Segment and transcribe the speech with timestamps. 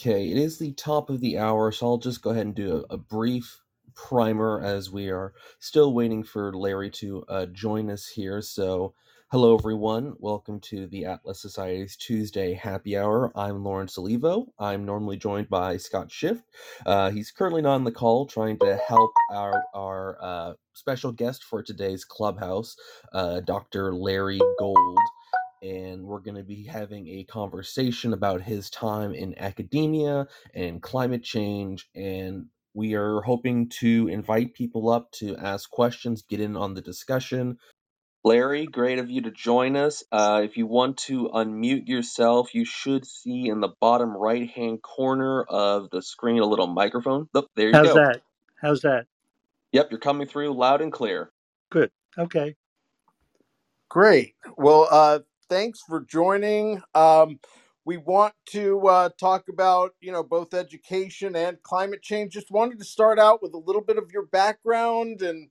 [0.00, 2.84] Okay, it is the top of the hour, so I'll just go ahead and do
[2.88, 3.62] a, a brief
[3.96, 8.40] primer as we are still waiting for Larry to uh, join us here.
[8.40, 8.94] So,
[9.32, 13.32] hello everyone, welcome to the Atlas Society's Tuesday Happy Hour.
[13.34, 14.46] I'm Lorence Olivo.
[14.56, 16.44] I'm normally joined by Scott Schiff.
[16.86, 21.42] Uh, he's currently not on the call, trying to help our our uh, special guest
[21.42, 22.76] for today's clubhouse,
[23.12, 23.92] uh, Dr.
[23.92, 24.98] Larry Gould
[25.62, 31.22] and we're going to be having a conversation about his time in academia and climate
[31.22, 36.74] change and we are hoping to invite people up to ask questions get in on
[36.74, 37.58] the discussion
[38.24, 42.64] larry great of you to join us uh, if you want to unmute yourself you
[42.64, 47.46] should see in the bottom right hand corner of the screen a little microphone oh,
[47.56, 48.22] there you How's go that?
[48.60, 49.06] How's that?
[49.72, 51.30] yep you're coming through loud and clear
[51.70, 51.90] Good.
[52.16, 52.56] Okay.
[53.88, 54.34] Great.
[54.56, 56.82] Well, uh, thanks for joining.
[56.94, 57.40] Um,
[57.84, 62.32] we want to uh, talk about, you know, both education and climate change.
[62.32, 65.48] Just wanted to start out with a little bit of your background and,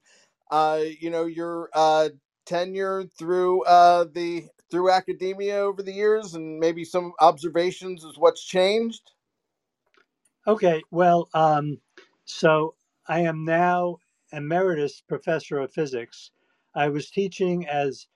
[0.51, 2.09] uh, you know, your uh,
[2.45, 8.43] tenure through uh, the through academia over the years, and maybe some observations as what's
[8.43, 9.11] changed.
[10.45, 10.83] Okay.
[10.91, 11.79] Well, um,
[12.25, 12.75] so
[13.07, 13.97] I am now
[14.31, 16.31] emeritus professor of physics.
[16.75, 18.07] I was teaching as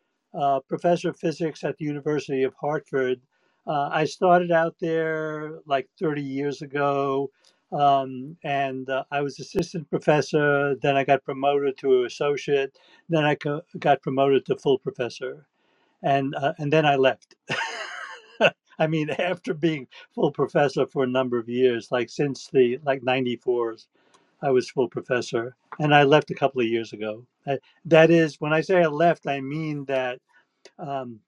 [0.68, 3.22] professor of physics at the University of Hartford.
[3.68, 7.32] Uh, I started out there like 30 years ago,
[7.72, 10.76] um, and uh, I was assistant professor.
[10.82, 12.78] Then I got promoted to associate.
[13.10, 15.48] Then I co- got promoted to full professor,
[16.04, 17.36] and uh, and then I left.
[18.80, 23.04] I mean, after being full professor for a number of years, like since the like
[23.04, 23.78] 94,
[24.42, 27.26] I was full professor, and I left a couple of years ago.
[27.86, 30.20] That is, when I say I left, I mean that
[30.80, 31.20] um,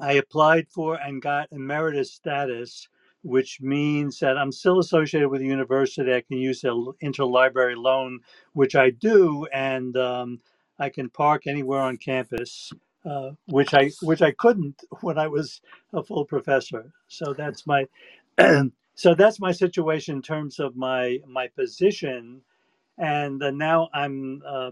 [0.00, 2.88] I applied for and got emeritus status,
[3.22, 6.12] which means that I'm still associated with the university.
[6.14, 8.20] I can use the interlibrary loan,
[8.52, 10.40] which I do, and um,
[10.78, 12.72] I can park anywhere on campus,
[13.06, 15.62] uh, which I which I couldn't when I was
[15.94, 16.92] a full professor.
[17.08, 17.86] So that's my
[18.96, 22.42] so that's my situation in terms of my my position,
[22.98, 24.70] and uh, now I'm uh,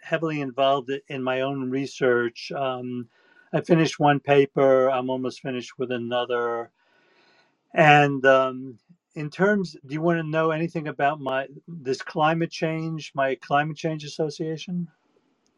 [0.00, 2.52] heavily involved in my own research.
[2.52, 3.08] Um,
[3.52, 4.90] I finished one paper.
[4.90, 6.70] I'm almost finished with another.
[7.74, 8.78] And um,
[9.14, 13.76] in terms, do you want to know anything about my this climate change, my climate
[13.76, 14.88] change association?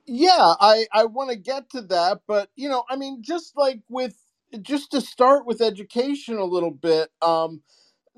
[0.06, 3.80] Yeah, I I want to get to that, but you know, I mean, just like
[3.88, 4.16] with
[4.62, 7.10] just to start with education a little bit.
[7.22, 7.62] Um,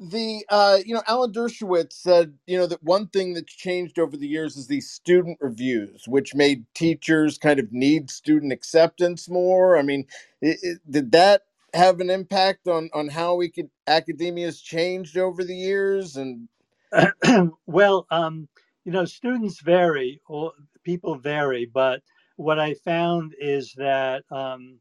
[0.00, 4.16] the uh, you know Alan Dershowitz said you know that one thing that's changed over
[4.16, 9.76] the years is these student reviews, which made teachers kind of need student acceptance more.
[9.76, 10.06] I mean,
[10.40, 11.42] it, it, did that
[11.74, 16.16] have an impact on on how we could academia's changed over the years?
[16.16, 16.48] And
[17.66, 18.48] well, um,
[18.86, 22.02] you know, students vary, or people vary, but
[22.36, 24.78] what I found is that um,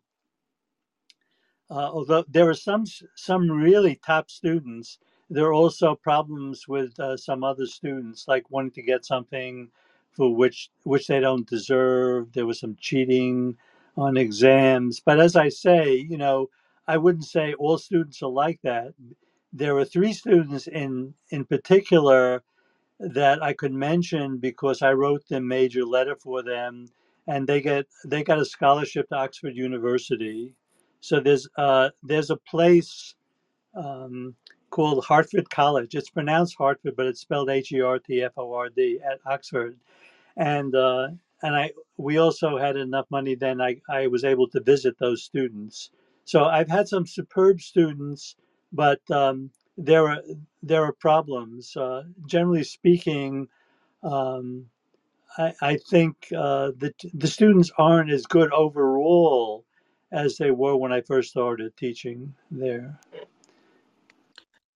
[1.70, 4.98] uh, although there are some some really top students,
[5.30, 9.70] there are also problems with uh, some other students, like wanting to get something
[10.12, 12.34] for which which they don't deserve.
[12.34, 13.56] There was some cheating
[13.98, 16.50] on exams, but as I say, you know,
[16.88, 18.94] I wouldn't say all students are like that.
[19.54, 22.44] There are three students in in particular
[23.00, 26.88] that I could mention because I wrote the major letter for them,
[27.28, 30.54] and they get they got a scholarship to Oxford University.
[31.02, 33.16] So there's uh, there's a place
[33.76, 34.36] um,
[34.72, 35.96] called Hertford College.
[35.96, 39.20] It's pronounced Hartford, but it's spelled H E R T F O R D at
[39.26, 39.78] Oxford,
[40.38, 41.10] and uh,
[41.44, 45.24] and I we also had enough money then I, I was able to visit those
[45.24, 45.92] students.
[46.26, 48.36] So I've had some superb students,
[48.74, 50.22] but um, there are
[50.64, 51.76] there are problems.
[51.78, 53.48] Uh, generally speaking,
[54.04, 54.68] um,
[55.38, 59.66] I, I think uh, the the students aren't as good overall
[60.12, 63.00] as they were when I first started teaching there.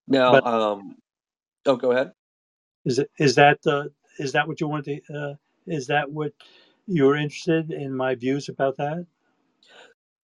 [0.07, 0.97] Now But um
[1.65, 2.13] oh go ahead
[2.85, 3.85] is it is that uh,
[4.19, 5.01] is that what you want to?
[5.13, 5.33] Uh,
[5.67, 6.33] is that what
[6.87, 9.05] you're interested in my views about that?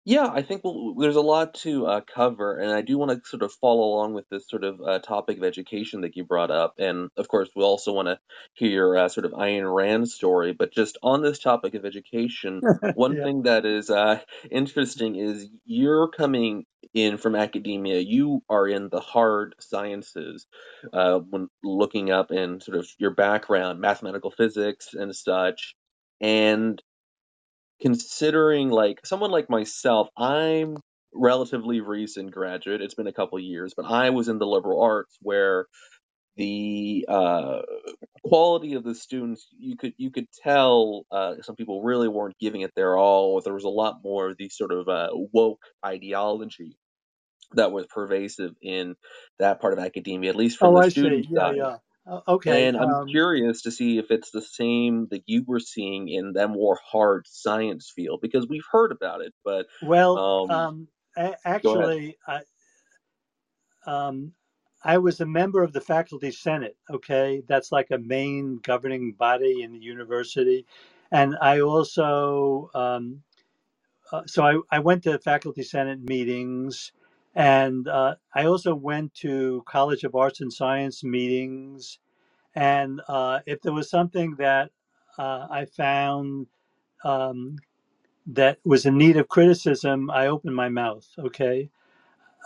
[0.07, 3.29] Yeah, I think we'll, there's a lot to uh, cover, and I do want to
[3.29, 6.49] sort of follow along with this sort of uh, topic of education that you brought
[6.49, 6.75] up.
[6.79, 8.17] And of course, we also want to
[8.53, 10.53] hear your uh, sort of Ayn Rand story.
[10.53, 12.61] But just on this topic of education,
[12.95, 13.23] one yeah.
[13.25, 16.63] thing that is uh, interesting is you're coming
[16.93, 17.99] in from academia.
[17.99, 20.47] You are in the hard sciences
[20.93, 25.75] uh, when looking up in sort of your background, mathematical physics and such.
[26.21, 26.81] And
[27.81, 30.77] considering like someone like myself, I'm
[31.13, 32.81] relatively recent graduate.
[32.81, 35.67] It's been a couple years, but I was in the liberal arts where
[36.37, 37.61] the uh,
[38.25, 42.61] quality of the students you could you could tell uh, some people really weren't giving
[42.61, 43.41] it their all.
[43.41, 46.77] There was a lot more of the sort of uh, woke ideology
[47.53, 48.95] that was pervasive in
[49.39, 51.27] that part of academia, at least from Oh, the I see.
[51.29, 51.55] Yeah, side.
[51.55, 51.77] yeah.
[52.07, 52.69] Uh, okay.
[52.69, 56.33] And I'm Um, curious to see if it's the same that you were seeing in
[56.33, 60.87] that more hard science field because we've heard about it, but well, um, um,
[61.17, 62.41] a- actually, I,
[63.87, 64.33] um,
[64.83, 66.77] I was a member of the faculty senate.
[66.91, 70.65] Okay, that's like a main governing body in the university,
[71.11, 73.23] and I also um,
[74.11, 76.93] uh, so I, I went to faculty senate meetings,
[77.37, 81.99] and uh, I also went to College of Arts and Science meetings.
[82.55, 84.71] And uh, if there was something that
[85.19, 86.47] uh, I found
[87.05, 87.57] um,
[88.27, 91.07] that was in need of criticism, I opened my mouth.
[91.19, 91.69] Okay,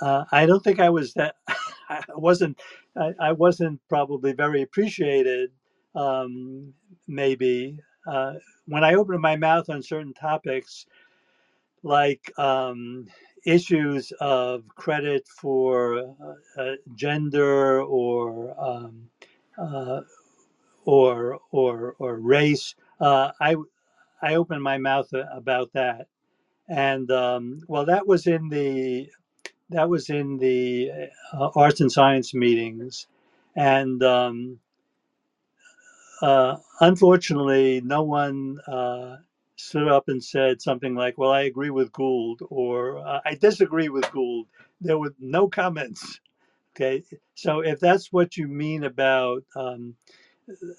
[0.01, 1.35] uh, I don't think I was that.
[1.89, 2.59] I wasn't.
[2.97, 5.51] I, I wasn't probably very appreciated.
[5.95, 6.73] Um,
[7.07, 7.77] maybe
[8.07, 8.33] uh,
[8.67, 10.85] when I opened my mouth on certain topics,
[11.83, 13.07] like um,
[13.45, 16.15] issues of credit for
[16.57, 19.09] uh, uh, gender or um,
[19.57, 20.01] uh,
[20.85, 23.55] or or or race, uh, I
[24.21, 26.07] I opened my mouth about that,
[26.69, 29.09] and um, well, that was in the
[29.71, 30.91] that was in the
[31.33, 33.07] uh, arts and science meetings,
[33.55, 34.59] and um,
[36.21, 39.17] uh, unfortunately, no one uh,
[39.61, 43.89] stood up and said something like, "Well, I agree with Gould," or uh, "I disagree
[43.89, 44.47] with Gould."
[44.81, 46.19] There were no comments.
[46.75, 47.03] Okay,
[47.35, 49.95] so if that's what you mean about um,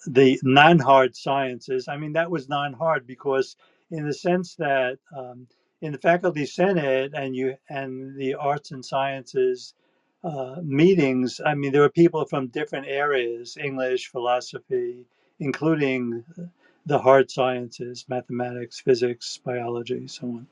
[0.07, 3.57] the non-hard sciences, I mean that was non-hard because,
[3.91, 5.47] in the sense that um,
[5.83, 9.75] in the faculty senate and you and the arts and sciences
[10.25, 15.07] uh, meetings, I mean there were people from different areas: English, philosophy,
[15.41, 16.25] including
[16.87, 20.47] the hard sciences, mathematics, physics, biology, so on.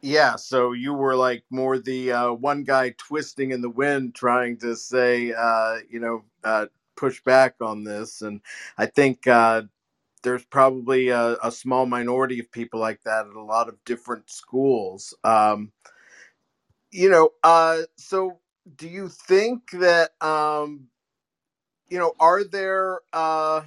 [0.00, 4.56] Yeah, so you were like more the uh, one guy twisting in the wind, trying
[4.58, 6.66] to say, uh, you know, uh,
[6.96, 8.22] push back on this.
[8.22, 8.40] And
[8.76, 9.62] I think uh,
[10.22, 14.30] there's probably a, a small minority of people like that at a lot of different
[14.30, 15.14] schools.
[15.24, 15.72] Um,
[16.92, 18.38] you know, uh, so
[18.76, 20.86] do you think that, um,
[21.90, 23.62] you know, are there uh,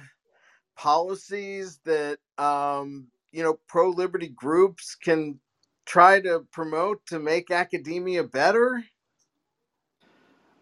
[0.76, 5.40] policies that, um, you know, pro liberty groups can
[5.86, 8.84] try to promote to make academia better?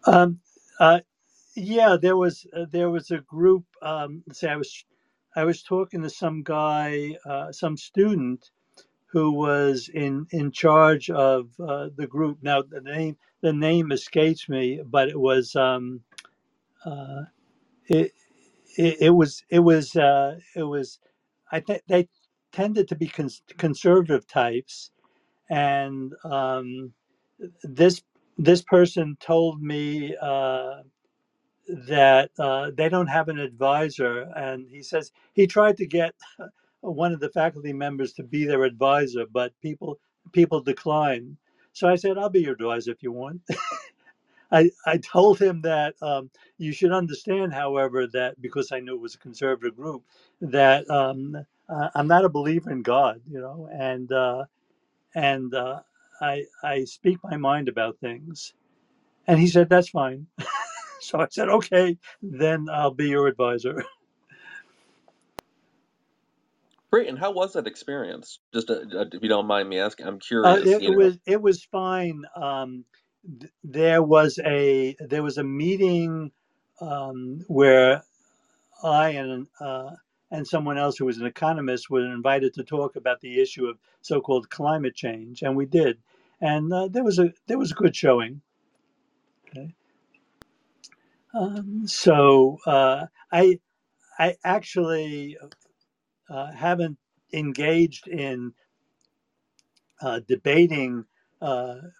[0.05, 0.39] Um,
[0.79, 1.01] uh,
[1.55, 3.65] yeah, there was uh, there was a group.
[3.81, 4.85] Um, let's say I was
[5.35, 8.51] I was talking to some guy, uh, some student
[9.07, 12.39] who was in in charge of uh, the group.
[12.41, 16.01] Now the name the name escapes me, but it was um,
[16.85, 17.23] uh,
[18.77, 20.99] it, it was it was uh, it was
[21.51, 22.09] I think they
[22.53, 24.91] tended to be cons- conservative types,
[25.49, 26.93] and um,
[27.63, 28.03] this
[28.37, 30.81] this person told me uh,
[31.87, 36.15] that uh, they don't have an advisor, and he says he tried to get
[36.81, 39.99] one of the faculty members to be their advisor, but people
[40.33, 41.37] people declined.
[41.73, 43.41] So I said, "I'll be your advisor if you want."
[44.51, 49.01] I, I told him that um, you should understand, however, that because I knew it
[49.01, 50.03] was a conservative group,
[50.41, 51.37] that um,
[51.69, 54.45] uh, I'm not a believer in God, you know, and uh,
[55.15, 55.81] and uh,
[56.21, 58.53] I I speak my mind about things.
[59.27, 60.27] And he said, "That's fine."
[61.01, 63.85] so I said, "Okay, then I'll be your advisor."
[66.91, 67.09] Great.
[67.09, 68.39] And how was that experience?
[68.53, 70.63] Just uh, uh, if you don't mind me asking, I'm Uh, curious.
[70.63, 72.23] it, You it know, was it was fine.
[72.35, 72.85] Um,
[73.27, 76.31] th- there was a there was a meeting
[76.81, 78.03] um, where
[78.83, 79.91] I and uh,
[80.31, 83.79] and someone else who was an economist were invited to talk about the issue of
[84.01, 85.99] so-called climate change, and we did.
[86.41, 88.41] And uh, there was a there was a good showing.
[89.49, 89.73] Okay.
[91.33, 93.59] Um, so uh, I
[94.19, 95.37] I actually
[96.29, 96.97] uh, haven't
[97.33, 98.53] engaged in
[100.01, 101.05] uh, debating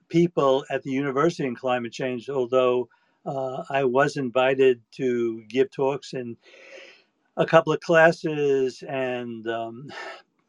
[0.10, 2.90] people at the university in climate change, although
[3.26, 6.38] uh, I was invited to give talks in
[7.38, 9.90] a couple of classes and um,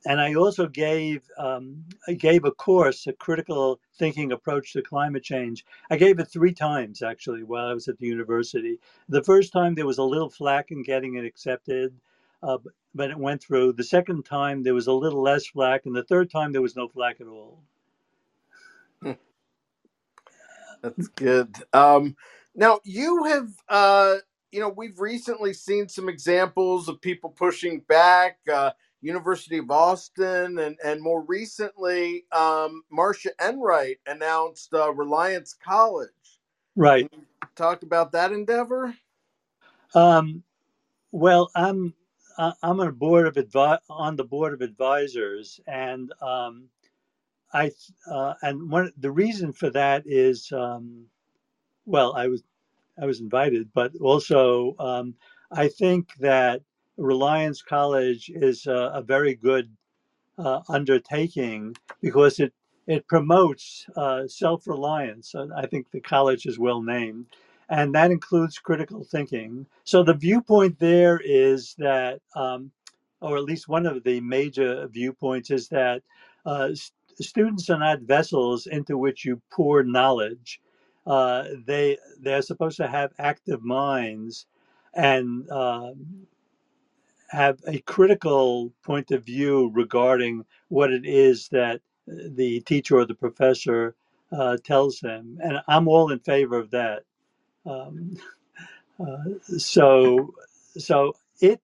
[0.06, 5.22] and I also gave um, I gave a course, a critical thinking approach to climate
[5.24, 5.64] change.
[5.90, 8.78] I gave it three times actually while I was at the university.
[9.08, 11.94] The first time there was a little flack in getting it accepted.
[12.42, 12.58] uh,
[12.94, 13.72] but it went through.
[13.74, 16.76] The second time there was a little less flack, and the third time there was
[16.76, 17.62] no flack at all.
[20.82, 21.54] That's good.
[21.72, 22.16] Um,
[22.54, 24.16] now you have, uh,
[24.50, 28.38] you know, we've recently seen some examples of people pushing back.
[28.52, 28.72] Uh,
[29.02, 36.08] University of Austin, and and more recently, um, Marsha Enright announced uh, Reliance College.
[36.76, 37.12] Right.
[37.56, 38.94] Talk about that endeavor.
[39.94, 40.42] Um,
[41.10, 41.92] well, I'm
[42.38, 46.68] I'm on a board of advi- on the board of advisors, and um,
[47.52, 47.72] I
[48.10, 51.06] uh, and one the reason for that is um,
[51.86, 52.42] well, I was
[53.00, 55.14] I was invited, but also um,
[55.52, 56.62] I think that
[56.96, 59.70] Reliance College is a, a very good
[60.38, 62.52] uh, undertaking because it
[62.86, 65.34] it promotes uh, self reliance.
[65.56, 67.26] I think the college is well named,
[67.68, 69.66] and that includes critical thinking.
[69.84, 72.72] So the viewpoint there is that, um,
[73.20, 76.02] or at least one of the major viewpoints is that
[76.44, 76.70] uh,
[77.20, 80.60] students are not vessels into which you pour knowledge.
[81.06, 84.46] Uh, they they're supposed to have active minds
[84.94, 85.92] and uh,
[87.30, 93.14] have a critical point of view regarding what it is that the teacher or the
[93.14, 93.94] professor
[94.32, 97.04] uh, tells them, and I'm all in favor of that.
[97.66, 98.16] Um,
[99.00, 100.34] uh, so,
[100.76, 101.60] so it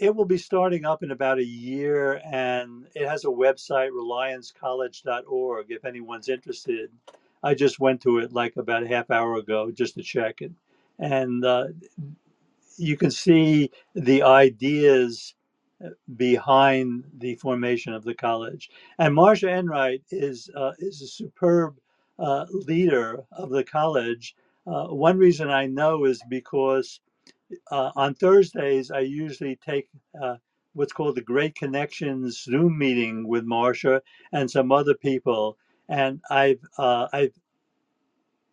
[0.00, 5.66] it will be starting up in about a year, and it has a website, reliancecollege.org.
[5.70, 6.90] If anyone's interested,
[7.42, 10.52] I just went to it like about a half hour ago just to check it,
[10.98, 11.66] and uh,
[12.78, 15.34] you can see the ideas
[15.84, 18.70] uh, behind the formation of the college.
[18.98, 21.78] And Marsha Enright is uh, is a superb
[22.18, 24.34] uh, leader of the college.
[24.66, 27.00] Uh, one reason I know is because
[27.70, 29.88] uh, on Thursdays I usually take
[30.20, 30.36] uh,
[30.74, 34.00] what's called the Great Connections Zoom meeting with Marsha
[34.32, 35.56] and some other people,
[35.88, 37.34] and I've I've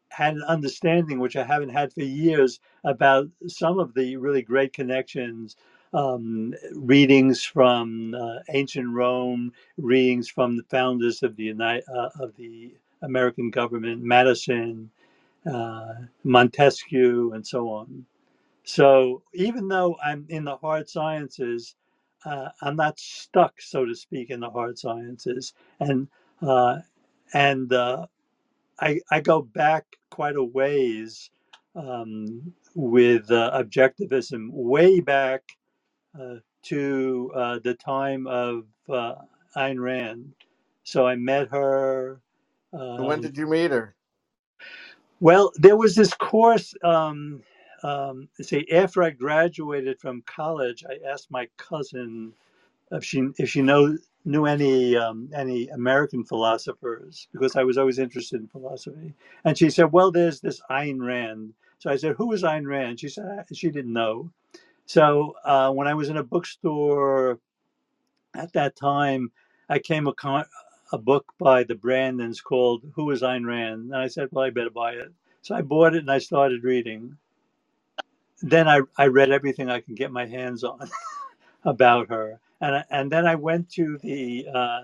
[0.10, 4.74] had an understanding, which I haven't had for years, about some of the really great
[4.74, 5.56] connections.
[5.94, 12.36] Um, readings from uh, ancient Rome, readings from the founders of the United, uh, of
[12.36, 14.92] the American government, Madison,
[15.50, 18.06] uh, Montesquieu, and so on.
[18.67, 21.75] So even though I'm in the hard sciences,
[22.25, 26.09] uh, I'm not stuck, so to speak, in the hard sciences, and
[26.43, 26.79] uh,
[27.33, 28.07] and uh,
[28.79, 31.31] I, I go back quite a ways
[31.75, 35.43] um, with uh, objectivism, way back
[36.19, 39.15] uh, to uh, the time of uh,
[39.57, 40.33] Ayn Rand.
[40.83, 42.21] So I met her.
[42.74, 43.95] Um, when did you meet her?
[45.21, 46.75] Well, there was this course.
[46.83, 47.43] Um,
[47.88, 52.34] um, say after I graduated from college, I asked my cousin
[52.91, 58.00] if she if she knows knew any um, any American philosophers because I was always
[58.00, 59.13] interested in philosophy.
[59.46, 63.00] And she said, "Well, there's this Ayn Rand." So I said, "Who is Ayn Rand?"
[63.00, 64.32] She said she didn't know.
[64.86, 67.39] So uh, when I was in a bookstore
[68.36, 69.32] at that time,
[69.70, 70.48] I came across
[70.94, 74.50] a book by the Brandens called "Who is Ayn Rand?" And I said, "Well, I
[74.50, 77.17] better buy it." So I bought it and I started reading.
[78.41, 80.89] Then I, I read everything I could get my hands on
[81.65, 84.82] about her and and then I went to the uh,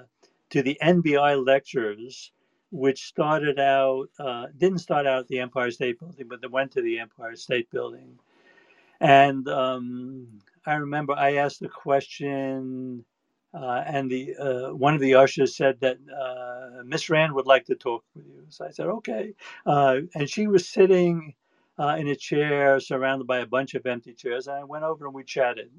[0.51, 2.31] to the NBI lectures,
[2.71, 6.71] which started out uh, didn't start out at the Empire State Building, but they went
[6.73, 8.17] to the Empire State Building,
[9.01, 10.27] and um,
[10.65, 13.05] I remember I asked a question.
[13.53, 17.65] Uh, and the uh, one of the ushers said that uh, Miss Rand would like
[17.65, 18.45] to talk with you.
[18.49, 19.33] So I said, okay.
[19.65, 21.33] Uh, and she was sitting
[21.79, 24.47] in a chair surrounded by a bunch of empty chairs.
[24.47, 25.71] And I went over and we chatted.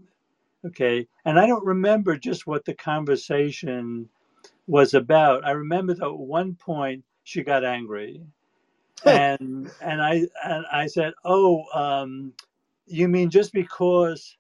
[0.67, 1.07] Okay.
[1.25, 4.09] And I don't remember just what the conversation
[4.67, 5.45] was about.
[5.45, 8.23] I remember that at one point she got angry.
[9.07, 12.33] and and I and I said, "Oh, um,
[12.87, 14.37] you mean just because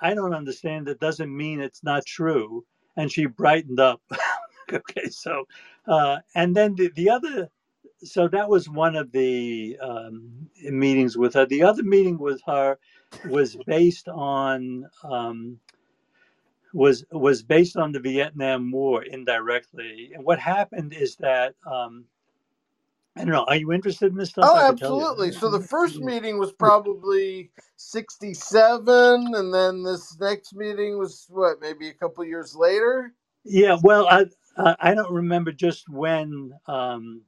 [0.00, 2.64] I don't understand it doesn't mean it's not true?"
[2.96, 4.02] And she brightened up.
[4.72, 5.46] okay, so
[5.86, 7.48] uh, and then the, the other,
[8.04, 11.46] so that was one of the um, meetings with her.
[11.46, 12.78] The other meeting with her
[13.28, 15.58] was based on um,
[16.74, 20.12] was was based on the Vietnam War indirectly.
[20.14, 22.04] And what happened is that um,
[23.16, 23.44] I don't know.
[23.44, 24.48] Are you interested in this stuff?
[24.48, 25.32] Oh, absolutely.
[25.32, 31.88] So the first meeting was probably '67, and then this next meeting was what, maybe
[31.88, 33.12] a couple years later.
[33.44, 33.76] Yeah.
[33.82, 34.26] Well, I
[34.80, 37.22] I don't remember just when um,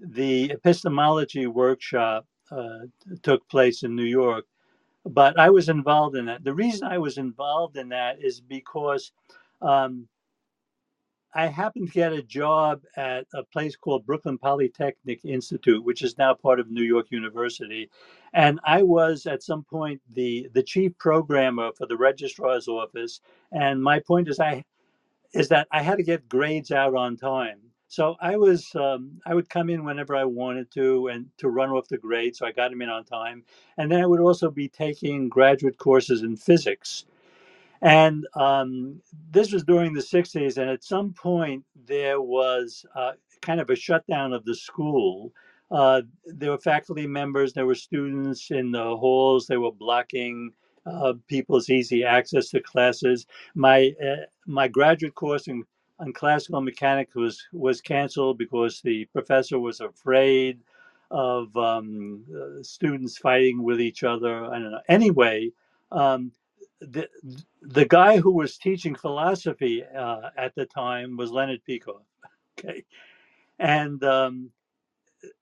[0.00, 2.80] the epistemology workshop uh,
[3.22, 4.44] took place in New York,
[5.04, 6.44] but I was involved in that.
[6.44, 9.12] The reason I was involved in that is because
[9.62, 10.08] um,
[11.34, 16.18] I happened to get a job at a place called Brooklyn Polytechnic Institute, which is
[16.18, 17.88] now part of New York University.
[18.32, 23.20] And I was at some point the, the chief programmer for the registrar's office.
[23.52, 24.64] And my point is I
[25.32, 27.60] is that I had to get grades out on time.
[27.90, 31.70] So I was um, I would come in whenever I wanted to and to run
[31.70, 33.44] off the grade, So I got him in on time.
[33.78, 37.02] And then I would also be taking graduate courses in physics
[37.82, 40.58] and um, this was during the 60s.
[40.58, 45.32] And at some point, there was uh, kind of a shutdown of the school.
[45.70, 50.50] Uh, there were faculty members, there were students in the halls, they were blocking
[50.86, 53.26] uh, people's easy access to classes.
[53.54, 55.64] My, uh, my graduate course in,
[56.00, 60.60] on classical mechanics was, was canceled because the professor was afraid
[61.10, 64.44] of um, uh, students fighting with each other.
[64.46, 64.80] I don't know.
[64.88, 65.52] Anyway,
[65.92, 66.32] um,
[66.80, 67.08] the
[67.62, 72.02] the guy who was teaching philosophy uh, at the time was Leonard Peikoff.
[72.58, 72.84] Okay,
[73.58, 74.50] and um,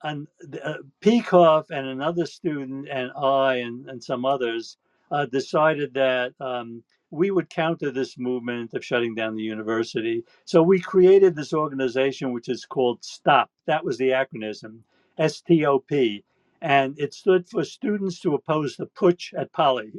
[0.05, 0.29] and
[0.63, 4.77] uh, Peikoff and another student and I and, and some others
[5.11, 10.25] uh, decided that um, we would counter this movement of shutting down the university.
[10.45, 13.51] So we created this organization, which is called STOP.
[13.67, 14.81] That was the acronym,
[15.19, 16.25] S T O P,
[16.61, 19.93] and it stood for Students to Oppose the Putsch at Poly.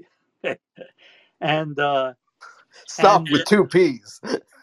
[1.42, 2.14] and uh,
[2.88, 4.22] Stop and with two P's.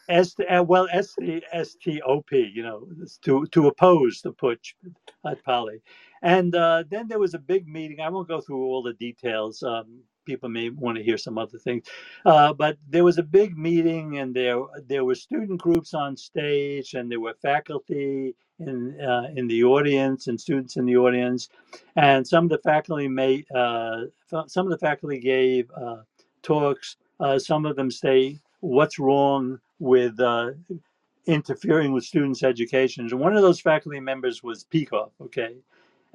[0.09, 2.87] S uh, well S T S T O P, you know,
[3.23, 4.75] to to oppose the putsch
[5.25, 5.83] at Poly,
[6.23, 8.01] and uh, then there was a big meeting.
[8.01, 9.63] I won't go through all the details.
[9.63, 11.87] Um, people may want to hear some other things,
[12.27, 16.95] uh, but there was a big meeting, and there there were student groups on stage,
[16.95, 21.49] and there were faculty in uh, in the audience and students in the audience,
[21.97, 24.03] and some of the faculty made uh,
[24.49, 25.99] some of the faculty gave uh,
[26.43, 26.97] talks.
[27.21, 30.53] Uh, some of them say, "What's wrong with uh,
[31.27, 35.11] interfering with students' education?" And one of those faculty members was Peikoff.
[35.23, 35.57] Okay,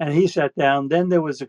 [0.00, 0.88] and he sat down.
[0.88, 1.48] Then there was a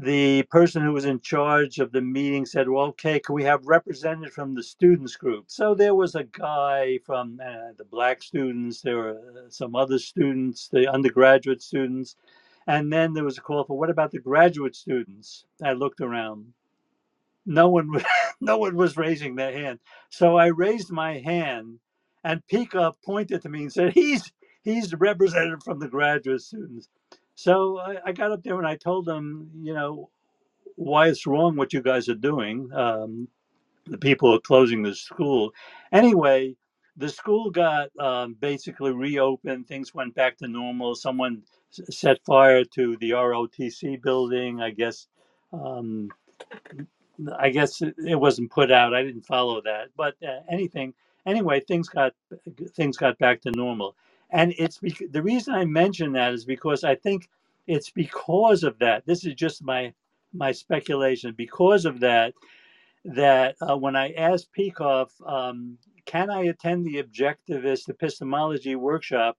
[0.00, 3.66] the person who was in charge of the meeting said, "Well, okay, can we have
[3.66, 8.82] representatives from the students group?" So there was a guy from uh, the black students.
[8.82, 9.10] There were
[9.46, 12.16] uh, some other students, the undergraduate students,
[12.68, 15.46] and then there was a call for what about the graduate students?
[15.64, 16.54] I looked around
[17.46, 17.90] no one
[18.40, 19.80] no one was raising their hand.
[20.10, 21.80] So I raised my hand,
[22.24, 26.88] and Peikoff pointed to me and said, "He's he's representative from the graduate students."
[27.38, 30.10] So I, I got up there and I told them, you know,
[30.74, 32.68] why it's wrong what you guys are doing.
[32.72, 33.28] Um,
[33.86, 35.52] the people are closing the school.
[35.92, 36.56] Anyway,
[36.96, 39.68] the school got um, basically reopened.
[39.68, 40.96] Things went back to normal.
[40.96, 44.60] Someone set fire to the ROTC building.
[44.60, 45.06] I guess
[45.52, 46.08] um,
[47.38, 48.94] I guess it, wasn't put out.
[48.94, 50.92] I didn't follow that, but uh, anything
[51.24, 52.14] anyway, things got
[52.74, 53.94] things got back to normal,
[54.30, 57.28] and it's bec- the reason I mention that is because I think
[57.66, 59.06] it's because of that.
[59.06, 59.92] This is just my
[60.34, 61.34] my speculation.
[61.36, 62.34] Because of that,
[63.04, 69.38] that uh, when I asked Peikoff, um, can I attend the objectivist epistemology workshop?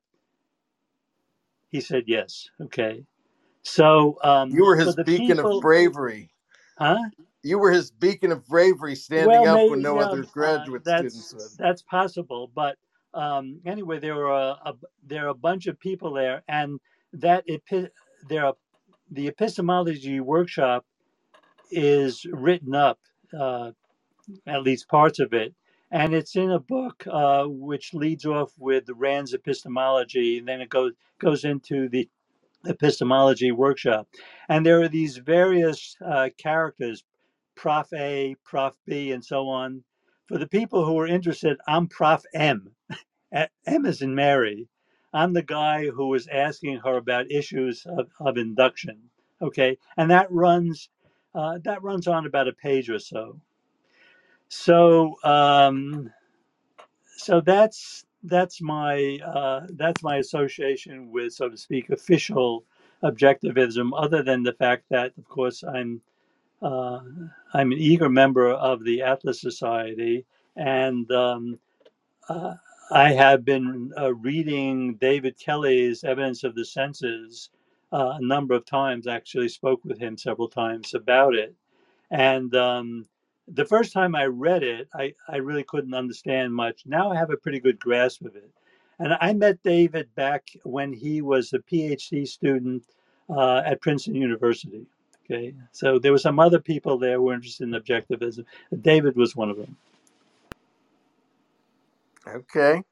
[1.69, 2.49] He said yes.
[2.61, 3.03] Okay,
[3.63, 6.31] so um, You were his beacon people, of bravery.
[6.77, 6.99] huh?
[7.43, 10.87] You were his beacon of bravery, standing Well, up maybe when no other uh, graduate
[10.87, 11.51] students would.
[11.57, 12.51] that's possible.
[12.55, 12.77] But
[13.13, 14.73] um, anyway, there were a, a
[15.05, 16.79] there are a bunch of people there, and
[17.13, 17.89] that epi-
[18.27, 18.51] there
[19.11, 20.85] the epistemology workshop
[21.71, 22.99] is written up,
[23.37, 23.71] uh,
[24.47, 25.53] at least parts of it,
[25.91, 30.69] and it's in a book uh, which leads off with Rand's epistemology, and then it
[30.69, 32.09] goes goes into the
[32.67, 34.07] epistemology workshop.
[34.49, 37.03] And there are these various uh, characters,
[37.55, 39.83] Prof A, Prof B, and so on.
[40.29, 42.69] For the people who are interested, I'm Prof M.
[43.33, 44.67] M is in Mary.
[45.11, 49.09] I'm the guy who was asking her about issues of, of induction.
[49.41, 50.89] Okay, and that runs
[51.33, 53.41] uh, that runs on about a page or so.
[54.49, 56.13] So um,
[57.17, 62.65] so that's that's my uh, that's my association with, so to speak, official
[63.03, 63.89] objectivism.
[63.97, 66.01] Other than the fact that, of course, I'm
[66.61, 66.99] uh,
[67.53, 71.59] I'm an eager member of the Atlas Society, and um,
[72.27, 72.55] uh,
[72.91, 77.49] I have been uh, reading David Kelley's Evidence of the Senses
[77.91, 79.07] uh, a number of times.
[79.07, 81.55] Actually, spoke with him several times about it
[82.11, 83.05] and um,
[83.47, 86.83] the first time I read it, I, I really couldn't understand much.
[86.85, 88.49] Now I have a pretty good grasp of it.
[88.99, 92.83] And I met David back when he was a PhD student
[93.29, 94.85] uh, at Princeton University.
[95.31, 98.45] Okay, so there were some other people there who were interested in objectivism.
[98.81, 99.77] David was one of them.
[102.27, 102.83] Okay.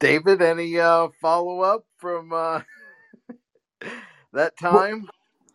[0.00, 2.60] David, any uh, follow up from uh,
[4.32, 5.08] that time?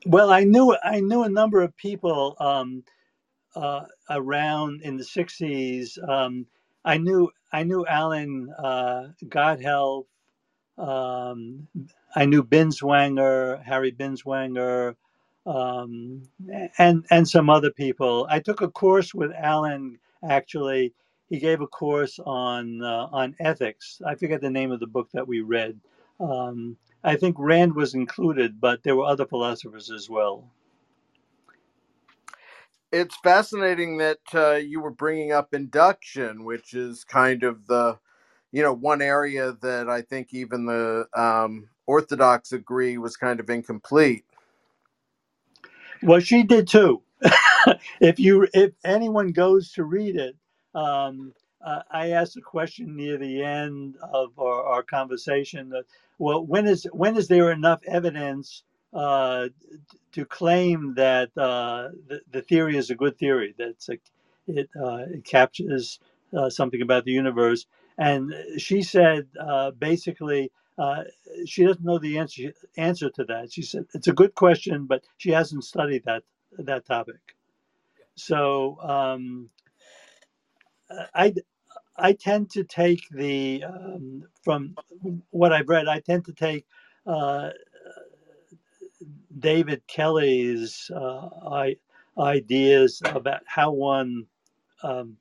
[0.06, 2.84] Well, I knew I knew a number of people um,
[3.56, 5.98] uh, around in the '60s.
[6.08, 6.48] Um,
[6.84, 10.06] I knew I knew Alan uh, Gotthelf.
[10.78, 11.68] Um,
[12.16, 14.96] I knew Binswanger, Harry Binswanger,
[15.46, 16.22] um,
[16.78, 18.28] and and some other people.
[18.30, 20.00] I took a course with Alan.
[20.28, 20.94] Actually,
[21.30, 24.02] he gave a course on uh, on ethics.
[24.06, 25.80] I forget the name of the book that we read.
[26.20, 30.50] Um, I think Rand was included, but there were other philosophers as well.
[32.92, 37.98] It's fascinating that uh, you were bringing up induction, which is kind of the,
[38.52, 43.50] you know, one area that I think even the um, Orthodox agree was kind of
[43.50, 44.26] incomplete.
[46.04, 47.04] Well, she did too.
[48.02, 50.38] if you, if anyone goes to read it,
[50.76, 51.34] um,
[51.66, 55.70] uh, I asked a question near the end of our, our conversation.
[55.72, 55.86] That,
[56.20, 58.64] well, when is when is there enough evidence
[58.94, 59.50] uh,
[60.14, 63.56] to claim that uh, the, the theory is a good theory?
[63.58, 63.76] That
[64.48, 66.00] it uh, it captures
[66.38, 67.66] uh, something about the universe.
[67.98, 69.28] And she said
[70.78, 71.04] uh,
[71.46, 73.54] she doesn't know the answer answer to that.
[73.54, 76.24] She said it's a good question, but she hasn't studied that
[76.60, 77.36] that topic.
[78.16, 78.78] So.
[78.82, 79.50] Um,
[81.16, 81.34] I
[81.98, 84.76] I tend to take the um, from
[85.32, 85.88] what I've read.
[85.88, 86.66] I tend to take
[87.06, 87.52] uh,
[89.40, 91.78] David Kelley's uh, I,
[92.18, 94.28] ideas about how one
[94.84, 95.18] um,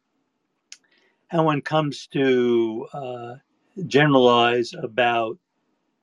[1.29, 3.35] how one comes to uh,
[3.87, 5.38] generalize about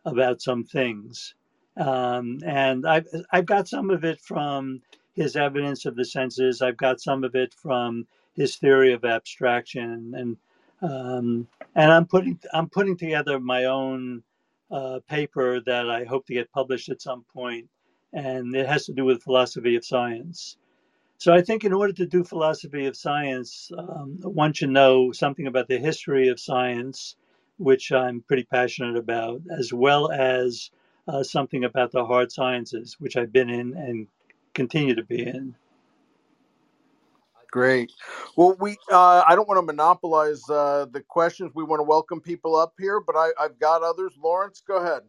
[0.06, 1.36] about some things,
[1.78, 4.82] um, and I've I've got some of it from
[5.16, 6.62] his evidence of the senses.
[6.62, 10.38] I've got some of it from his theory of abstraction, and
[10.82, 14.24] um, and I'm putting I'm putting together my own
[14.72, 17.70] uh, paper that I hope to get published at some point,
[18.14, 20.58] and it has to do with philosophy of science.
[21.20, 25.48] So I think in order to do philosophy of science, um, one should know something
[25.48, 27.18] about the history of science,
[27.60, 30.72] which I'm pretty passionate about, as well as
[31.08, 34.08] uh, something about the hard sciences, which I've been in and
[34.54, 35.56] continue to be in.
[37.52, 37.92] Great.
[38.36, 41.52] Well, we uh, I don't want to monopolize uh, the questions.
[41.56, 44.14] We want to welcome people up here, but I, I've got others.
[44.22, 45.02] Lorence, go ahead.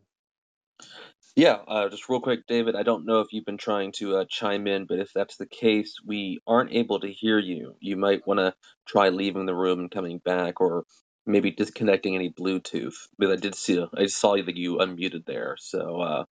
[1.36, 2.76] Yeah, uh, just real quick, David.
[2.76, 5.46] I don't know if you've been trying to uh, chime in, but if that's the
[5.46, 7.76] case, we aren't able to hear you.
[7.80, 8.54] You might want to
[8.86, 10.84] try leaving the room and coming back, or
[11.26, 12.94] maybe disconnecting any Bluetooth.
[13.18, 15.56] But I did see, I saw that you unmuted there.
[15.58, 16.24] So uh,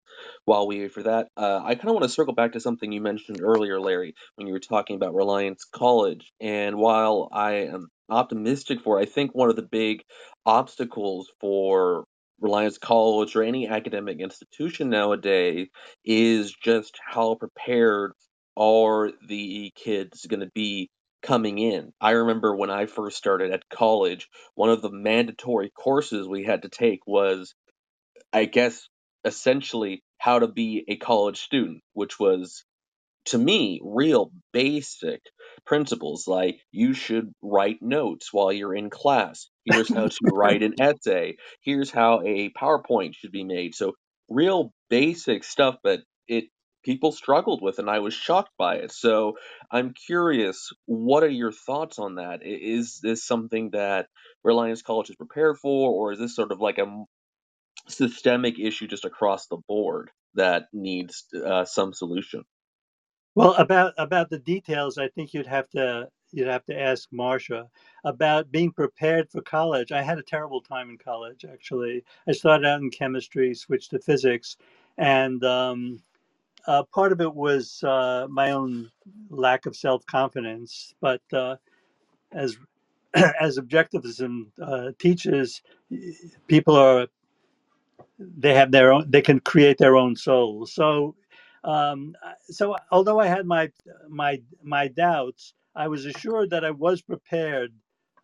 [0.45, 2.91] while we wait for that, uh, I kind of want to circle back to something
[2.91, 6.31] you mentioned earlier, Larry, when you were talking about Reliance College.
[6.41, 10.03] And while I am optimistic for, I think one of the big
[10.45, 12.05] obstacles for
[12.41, 15.67] Reliance College or any academic institution nowadays
[16.05, 18.13] is just how prepared
[18.57, 20.89] are the kids going to be
[21.21, 21.93] coming in.
[22.01, 26.63] I remember when I first started at college, one of the mandatory courses we had
[26.63, 27.55] to take was,
[28.33, 28.87] I guess,
[29.25, 32.63] essentially how to be a college student, which was
[33.25, 35.21] to me real basic
[35.65, 39.49] principles like you should write notes while you're in class.
[39.65, 41.35] Here's how to write an essay.
[41.61, 43.75] Here's how a PowerPoint should be made.
[43.75, 43.93] So
[44.29, 46.45] real basic stuff, but it
[46.87, 48.93] people struggled with, and I was shocked by it.
[48.93, 49.37] So
[49.69, 52.39] I'm curious, what are your thoughts on that?
[52.43, 54.07] Is this something that
[54.41, 57.03] Reliance College is prepared for, or is this sort of like a
[57.89, 62.43] systemic issue just across the board that needs uh, some solution?
[63.35, 67.67] Well, about about the details, I think you'd have to you'd have to ask Marsha
[68.05, 69.91] about being prepared for college.
[69.91, 71.45] I had a terrible time in college.
[71.45, 74.57] Actually, I started out in chemistry, switched to physics,
[74.97, 75.99] and um,
[76.67, 78.91] uh, part of it was uh, my own
[79.29, 81.57] lack of self confidence, but uh,
[82.33, 82.57] as
[83.41, 85.61] as objectivism uh, teaches,
[86.47, 87.07] people are
[88.19, 90.73] they have their own they can create their own souls.
[90.73, 91.15] So
[91.63, 92.15] um,
[92.49, 93.71] so although I had my
[94.09, 97.73] my my doubts, I was assured that I was prepared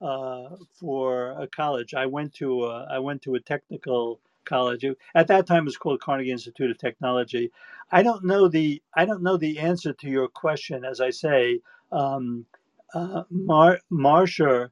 [0.01, 1.93] uh, for a college.
[1.93, 4.85] I went to a, I went to a technical college.
[5.15, 7.51] At that time, it was called Carnegie Institute of Technology.
[7.91, 10.85] I don't know the I don't know the answer to your question.
[10.85, 11.59] As I say,
[11.91, 12.45] um,
[12.93, 14.69] uh, Mar- Marsha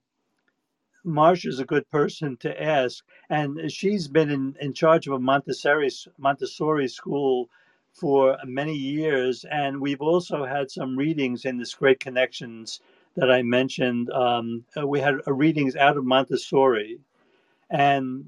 [1.06, 5.20] Marsha is a good person to ask, and she's been in, in charge of a
[5.20, 7.50] Montessori Montessori school
[7.92, 12.82] for many years, and we've also had some readings in this Great Connections
[13.16, 14.12] that I mentioned.
[14.12, 17.00] Um, we had readings out of Montessori,
[17.70, 18.26] and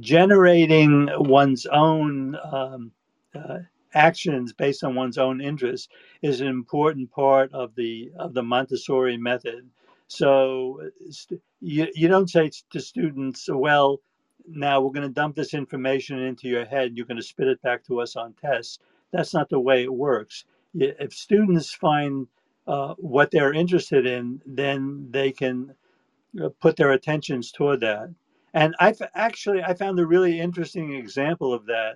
[0.00, 2.92] generating one's own um,
[3.34, 3.58] uh,
[3.94, 5.88] actions based on one's own interests
[6.22, 9.68] is an important part of the of the Montessori method.
[10.08, 10.80] So
[11.60, 14.00] you, you don't say to students, well,
[14.46, 16.92] now we're going to dump this information into your head.
[16.94, 18.78] You're going to spit it back to us on tests.
[19.12, 20.44] That's not the way it works.
[20.74, 22.26] If students find
[22.66, 25.74] uh, what they're interested in, then they can
[26.42, 28.10] uh, put their attentions toward that.
[28.54, 31.94] And I've actually I found a really interesting example of that.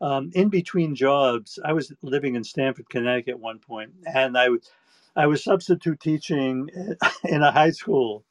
[0.00, 4.48] Um, in between jobs, I was living in Stamford, Connecticut at one point, and I,
[5.16, 6.68] I was substitute teaching
[7.24, 8.24] in a high school,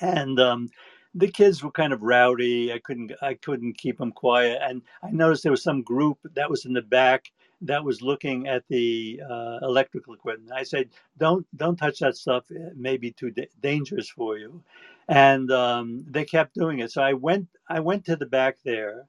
[0.00, 0.70] and um,
[1.14, 2.72] the kids were kind of rowdy.
[2.72, 6.50] I couldn't I couldn't keep them quiet, and I noticed there was some group that
[6.50, 10.52] was in the back that was looking at the uh, electrical equipment.
[10.52, 12.44] I said, "Don't don't touch that stuff.
[12.50, 14.62] It may be too da- dangerous for you."
[15.08, 16.92] And um, they kept doing it.
[16.92, 19.06] So I went I went to the back there,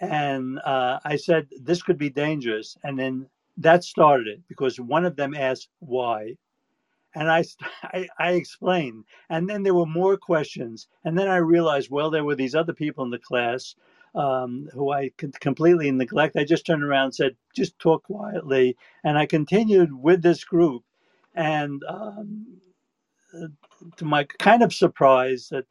[0.00, 5.04] and uh, I said this could be dangerous, and then that started it because one
[5.04, 6.36] of them asked why,
[7.14, 7.44] and I,
[7.84, 12.24] I, I explained, and then there were more questions, and then I realized well there
[12.24, 13.76] were these other people in the class.
[14.16, 15.10] Um, who I
[15.40, 16.36] completely neglect.
[16.36, 18.76] I just turned around and said, just talk quietly.
[19.04, 20.84] And I continued with this group.
[21.34, 22.58] And um,
[23.96, 25.66] to my kind of surprise that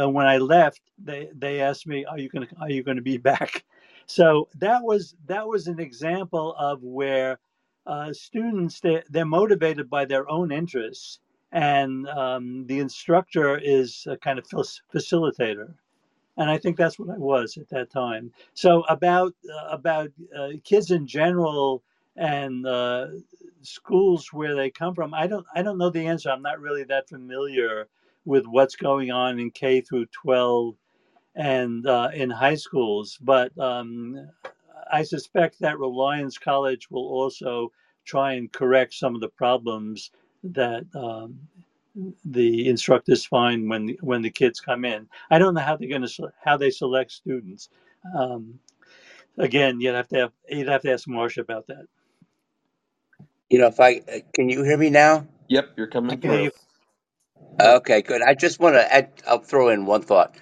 [0.00, 2.96] uh, when I left, they they asked me, "Are you going to Are you going
[2.96, 3.64] to be back?"
[4.06, 7.38] So that was that was an example of where
[7.86, 11.20] uh, students they they're motivated by their own interests,
[11.52, 15.74] and um, the instructor is a kind of facilitator,
[16.36, 18.32] and I think that's what I was at that time.
[18.54, 21.82] So about uh, about uh, kids in general
[22.18, 23.08] and uh,
[23.62, 25.14] schools where they come from.
[25.14, 26.30] I don't I don't know the answer.
[26.30, 27.88] I'm not really that familiar
[28.26, 30.74] with what's going on in K through 12
[31.36, 34.28] and uh, in high schools, but um,
[34.92, 37.72] I suspect that Reliance College will also
[38.04, 40.10] try and correct some of the problems
[40.44, 41.38] that um,
[42.24, 45.08] the instructors find when when the kids come in.
[45.30, 47.68] I don't know how they're going to how they select students.
[48.16, 48.58] Um,
[49.38, 51.86] again, you'd have to have you'd have to ask Marsha about that.
[53.50, 55.26] You know, if I uh, can you hear me now?
[55.48, 56.50] Yep, you're coming through.
[57.60, 58.22] Okay, good.
[58.22, 60.34] I just want to add, I'll throw in one thought.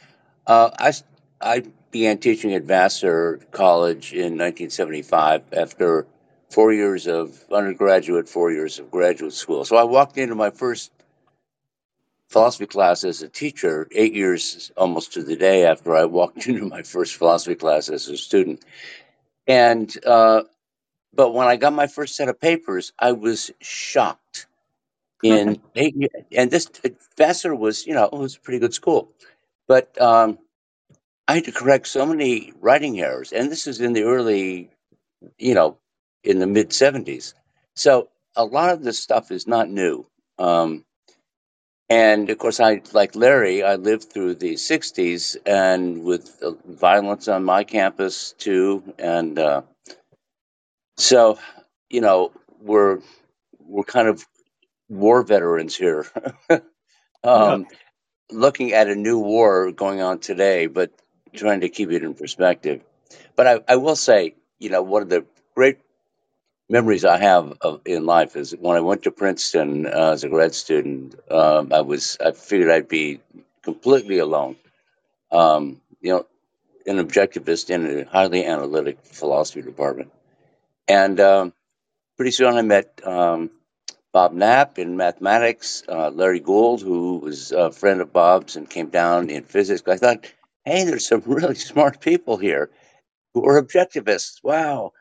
[0.46, 0.92] Uh, I,
[1.40, 6.06] I began teaching at Vassar College in 1975 after
[6.50, 9.64] four years of undergraduate, four years of graduate school.
[9.64, 10.90] So I walked into my first
[12.28, 16.68] philosophy class as a teacher eight years almost to the day after I walked into
[16.68, 18.62] my first philosophy class as a student.
[19.46, 20.42] And uh,
[21.16, 24.46] but when I got my first set of papers, I was shocked.
[25.22, 25.96] In eight,
[26.32, 26.70] and this
[27.18, 29.12] Vassar was, you know, it was a pretty good school,
[29.68, 30.38] but um,
[31.28, 34.70] I had to correct so many writing errors, and this is in the early,
[35.38, 35.78] you know,
[36.24, 37.34] in the mid '70s.
[37.76, 40.06] So a lot of this stuff is not new.
[40.38, 40.84] Um,
[41.88, 43.62] and of course, I like Larry.
[43.62, 49.62] I lived through the '60s, and with violence on my campus too, and uh,
[50.96, 51.38] so,
[51.90, 53.00] you know, we're
[53.60, 54.24] we're kind of
[54.88, 56.06] war veterans here,
[57.24, 57.66] um,
[58.30, 60.90] looking at a new war going on today, but
[61.34, 62.82] trying to keep it in perspective.
[63.34, 65.78] But I, I will say, you know, one of the great
[66.68, 70.28] memories I have of, in life is when I went to Princeton uh, as a
[70.28, 71.14] grad student.
[71.30, 73.20] Um, I was I figured I'd be
[73.62, 74.56] completely alone.
[75.30, 76.26] Um, you know,
[76.86, 80.12] an objectivist in a highly analytic philosophy department.
[80.88, 81.52] And um,
[82.16, 83.50] pretty soon I met um,
[84.12, 88.90] Bob Knapp in mathematics, uh, Larry Gould, who was a friend of Bob's and came
[88.90, 89.82] down in physics.
[89.88, 90.26] I thought,
[90.64, 92.70] hey, there's some really smart people here
[93.34, 94.42] who are objectivists.
[94.44, 94.92] Wow.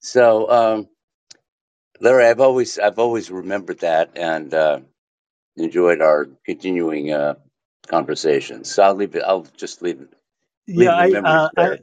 [0.00, 0.88] So, um,
[2.00, 4.80] Larry, I've always I've always remembered that and uh,
[5.56, 7.34] enjoyed our continuing uh,
[7.88, 8.72] conversations.
[8.72, 9.24] So I'll leave it.
[9.26, 10.12] I'll just leave it.
[10.74, 11.78] Leave yeah, I, uh, I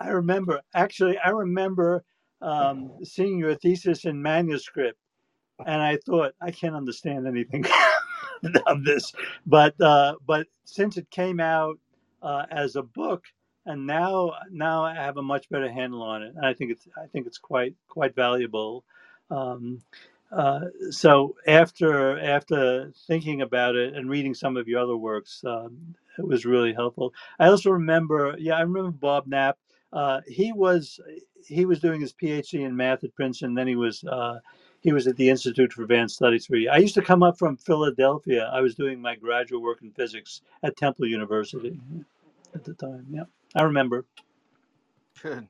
[0.00, 1.18] I remember actually.
[1.18, 2.04] I remember
[2.42, 4.98] um, seeing your thesis in manuscript,
[5.66, 7.64] and I thought I can't understand anything
[8.66, 9.12] of this,
[9.46, 11.78] but uh, but since it came out
[12.22, 13.24] uh, as a book,
[13.66, 16.88] and now now I have a much better handle on it, and I think it's
[17.02, 18.84] I think it's quite quite valuable.
[19.30, 19.80] Um,
[20.32, 25.94] uh, so after after thinking about it and reading some of your other works, um,
[26.18, 27.14] it was really helpful.
[27.38, 29.58] I also remember, yeah, I remember Bob Knapp
[29.92, 31.00] uh, he was
[31.46, 33.54] he was doing his PhD in math at Princeton.
[33.54, 34.38] Then he was uh,
[34.80, 36.46] he was at the Institute for Advanced Studies.
[36.46, 38.50] For I used to come up from Philadelphia.
[38.52, 41.78] I was doing my graduate work in physics at Temple University
[42.54, 43.06] at the time.
[43.10, 43.24] Yeah,
[43.54, 44.06] I remember.
[45.22, 45.48] Good.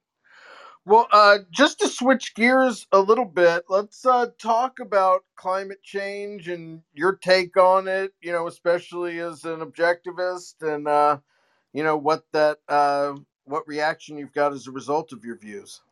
[0.86, 6.48] Well, uh, just to switch gears a little bit, let's uh, talk about climate change
[6.48, 8.12] and your take on it.
[8.22, 11.18] You know, especially as an objectivist, and uh,
[11.74, 13.14] you know what that uh,
[13.50, 15.82] what reaction you've got as a result of your views.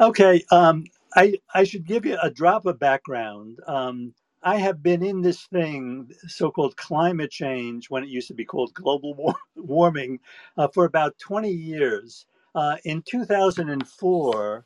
[0.00, 0.84] Okay, um,
[1.16, 3.60] I I should give you a drop of background.
[3.66, 8.44] Um, I have been in this thing, so-called climate change, when it used to be
[8.46, 10.20] called global war- warming,
[10.56, 12.26] uh, for about 20 years.
[12.54, 14.64] Uh, in 2004,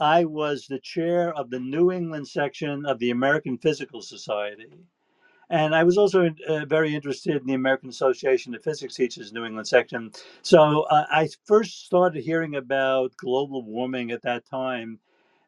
[0.00, 4.72] I was the chair of the New England section of the American Physical Society.
[5.54, 9.44] And I was also uh, very interested in the American Association of Physics Teachers New
[9.44, 10.10] England section.
[10.42, 14.98] So uh, I first started hearing about global warming at that time.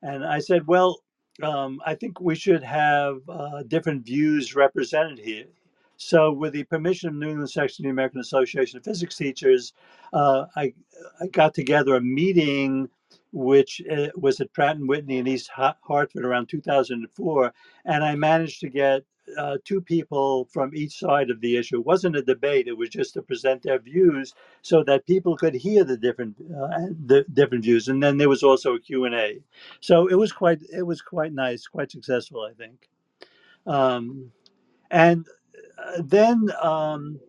[0.02, 1.00] And I said, well,
[1.42, 5.46] um, I think we should have uh, different views represented here.
[5.96, 9.72] So, with the permission of New England section of the American Association of Physics Teachers,
[10.12, 10.72] uh, I,
[11.20, 12.88] I got together a meeting
[13.32, 17.52] which uh, was at Pratt and Whitney in East Hartford around 2004,
[17.86, 19.02] and I managed to get
[19.38, 21.78] uh, two people from each side of the issue.
[21.78, 25.54] It wasn't a debate; it was just to present their views so that people could
[25.54, 27.88] hear the different uh, the different views.
[27.88, 29.38] And then there was also a Q and A.
[29.80, 32.88] So it was quite it was quite nice, quite successful, I think.
[33.66, 34.32] Um,
[34.90, 35.26] and
[35.78, 37.20] uh, then um,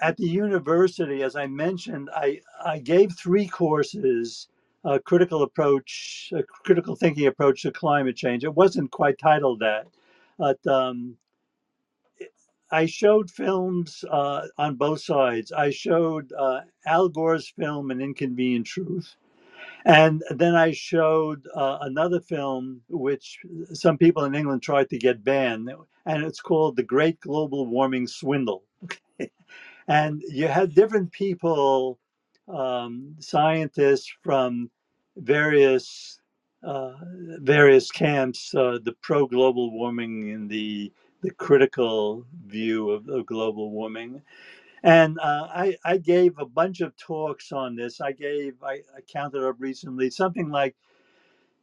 [0.00, 4.48] at the university, as I mentioned, I I gave three courses.
[4.86, 8.44] A critical approach, a critical thinking approach to climate change.
[8.44, 9.86] It wasn't quite titled that,
[10.38, 11.16] but um,
[12.70, 15.52] I showed films uh, on both sides.
[15.52, 19.14] I showed uh, Al Gore's film, An Inconvenient Truth.
[19.84, 23.38] And then I showed uh, another film, which
[23.72, 25.70] some people in England tried to get banned,
[26.06, 28.64] and it's called The Great Global Warming Swindle.
[29.88, 31.98] and you had different people,
[32.48, 34.70] um, scientists from
[35.16, 36.18] various
[37.40, 43.70] various camps, uh, the pro global warming and the the critical view of, of global
[43.70, 44.20] warming.
[44.82, 48.02] And uh, I, I gave a bunch of talks on this.
[48.02, 50.76] I gave, I, I counted up recently, something like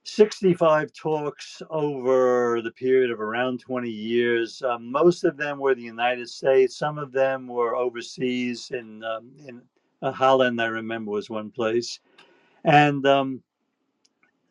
[0.04, 4.64] 65 talks over the period of around 20 years.
[4.64, 6.76] Uh, most of them were the United States.
[6.76, 9.62] Some of them were overseas in um, in
[10.02, 10.60] uh, Holland.
[10.60, 12.00] I remember was one place,
[12.64, 13.44] and um,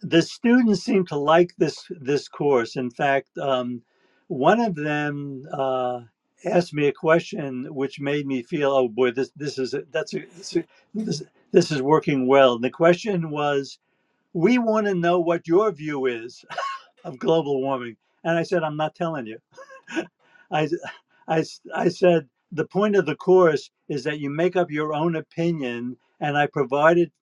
[0.03, 2.77] the students seem to like this this course.
[2.77, 3.83] In fact, um,
[4.29, 6.01] one of them uh,
[6.45, 10.21] asked me a question which made me feel, oh boy, this this is that's a,
[10.37, 10.57] this,
[10.95, 12.55] this this is working well.
[12.55, 13.79] And the question was,
[14.35, 16.45] we want to know what your view is
[17.05, 17.97] of global warming.
[18.25, 19.39] And I said, I'm not telling you.
[20.53, 20.69] I,
[21.29, 25.17] I, I said, the point of the course is that you make up your own
[25.17, 27.13] opinion, and I provided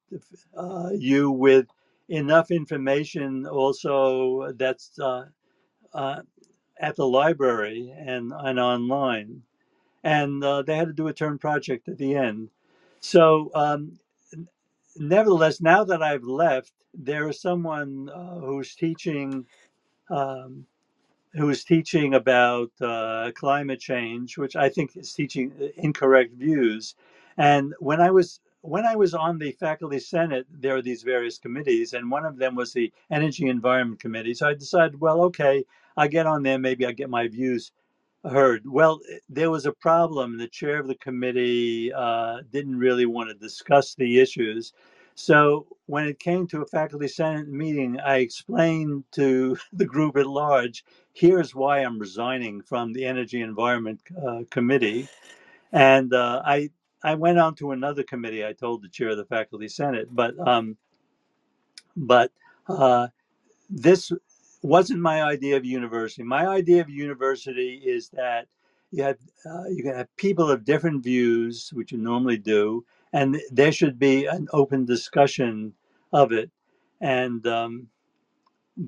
[0.57, 1.67] uh, you with
[2.09, 5.27] enough information also that's uh,
[5.93, 6.21] uh,
[6.81, 9.43] at the library and, and online.
[10.05, 12.49] And uh, they had to do a term project at the end.
[13.01, 13.99] So, um,
[14.97, 19.47] nevertheless, now that I've left, there is someone uh, who's teaching.
[20.11, 20.67] Um,
[21.35, 26.95] who is teaching about uh, climate change, which I think is teaching incorrect views.
[27.37, 31.39] And when I was when I was on the faculty senate, there are these various
[31.39, 34.35] committees, and one of them was the Energy Environment Committee.
[34.35, 35.65] So I decided, well, okay,
[35.97, 37.73] I get on there, maybe I get my views
[38.25, 38.63] heard.
[38.67, 40.39] Well, there was a problem.
[40.39, 44.73] The chair of the committee uh, didn't really want to discuss the issues.
[45.15, 50.27] So when it came to a faculty senate meeting, I explained to the group at
[50.27, 55.09] large, here's why I'm resigning from the Energy Environment uh, Committee.
[55.73, 56.71] And uh, I
[57.05, 58.47] I went on to another committee.
[58.47, 60.79] I told the chair of the faculty senate, but um,
[61.97, 62.33] but
[62.69, 63.09] uh,
[63.71, 64.13] this
[64.63, 66.23] wasn't my idea of university.
[66.23, 68.49] My idea of university is that
[68.93, 73.41] you have uh, you can have people of different views, which you normally do, and
[73.51, 75.75] there should be an open discussion
[76.13, 76.51] of it.
[77.01, 77.89] And um,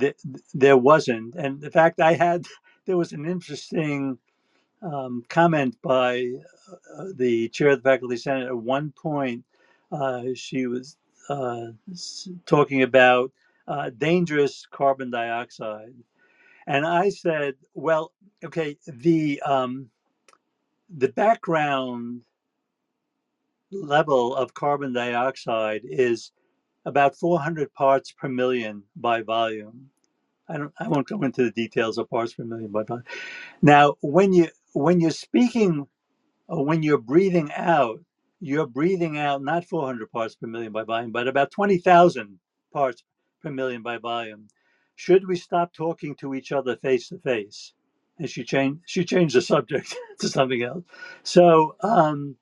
[0.00, 0.16] th-
[0.54, 1.36] there wasn't.
[1.36, 2.46] And in fact, I had
[2.86, 4.18] there was an interesting
[4.82, 6.26] um, comment by
[6.96, 9.44] uh, the chair of the faculty senate at one point.
[9.92, 10.96] Uh, she was
[11.28, 11.68] uh,
[12.46, 13.32] talking about
[13.68, 15.94] uh, dangerous carbon dioxide,
[16.66, 18.12] and I said, "Well,
[18.44, 19.90] okay, the um,
[20.96, 22.22] the background
[23.72, 26.32] level of carbon dioxide is
[26.84, 29.90] about 400 parts per million by volume.
[30.48, 30.72] I don't.
[30.78, 33.04] I won't go into the details of parts per million by volume.
[33.62, 35.86] Now, when you when you're speaking
[36.48, 38.00] or when you're breathing out,
[38.40, 42.38] you're breathing out not 400 parts per million by volume, but about 20,000
[42.72, 43.02] parts
[43.42, 44.48] per million by volume.
[44.96, 47.72] Should we stop talking to each other face to face?
[48.18, 48.82] And she changed.
[48.86, 50.84] She changed the subject to something else.
[51.22, 51.76] So.
[51.80, 52.36] Um,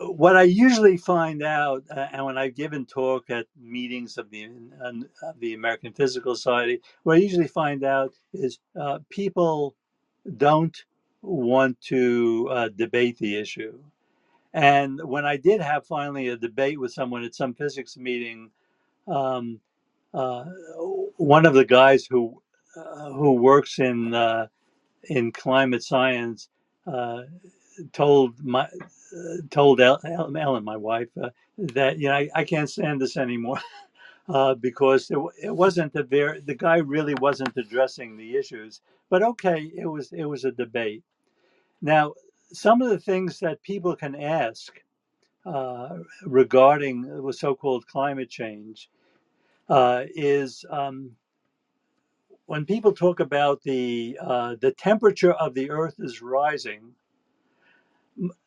[0.00, 4.48] what I usually find out, uh, and when I've given talk at meetings of the
[4.82, 4.92] uh,
[5.22, 9.74] of the American Physical Society, what I usually find out is uh, people
[10.36, 10.76] don't
[11.26, 13.78] want to uh, debate the issue.
[14.54, 18.50] And when I did have finally a debate with someone at some physics meeting,
[19.06, 19.60] um,
[20.14, 20.44] uh,
[21.16, 22.40] one of the guys who
[22.76, 24.14] uh, who works in
[25.04, 26.48] in climate science
[27.92, 28.68] told my
[29.16, 33.60] uh, told Ellen, my wife, uh, that you know I, I, can't stand this anymore
[34.28, 38.80] uh, because it, it wasn't the very the guy really wasn't addressing the issues.
[39.08, 41.02] But okay, it was it was a debate.
[41.82, 42.14] Now,
[42.52, 44.72] some of the things that people can ask
[45.46, 48.90] uh, regarding the so-called climate change
[49.68, 50.64] uh, is.
[50.70, 51.12] Um,
[52.46, 56.92] when people talk about the uh, the temperature of the Earth is rising,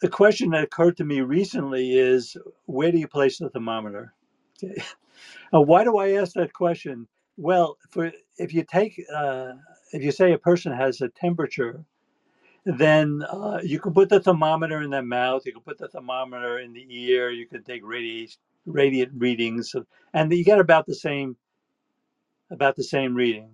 [0.01, 4.13] the question that occurred to me recently is where do you place the thermometer?
[4.63, 4.81] Okay.
[5.53, 7.07] Uh, why do I ask that question?
[7.37, 9.53] Well, for if you take uh,
[9.93, 11.83] if you say a person has a temperature,
[12.65, 15.45] then uh, you can put the thermometer in their mouth.
[15.45, 17.31] You can put the thermometer in the ear.
[17.31, 19.75] You can take radiation radiant readings,
[20.13, 21.35] and you get about the same
[22.51, 23.49] about the same reading.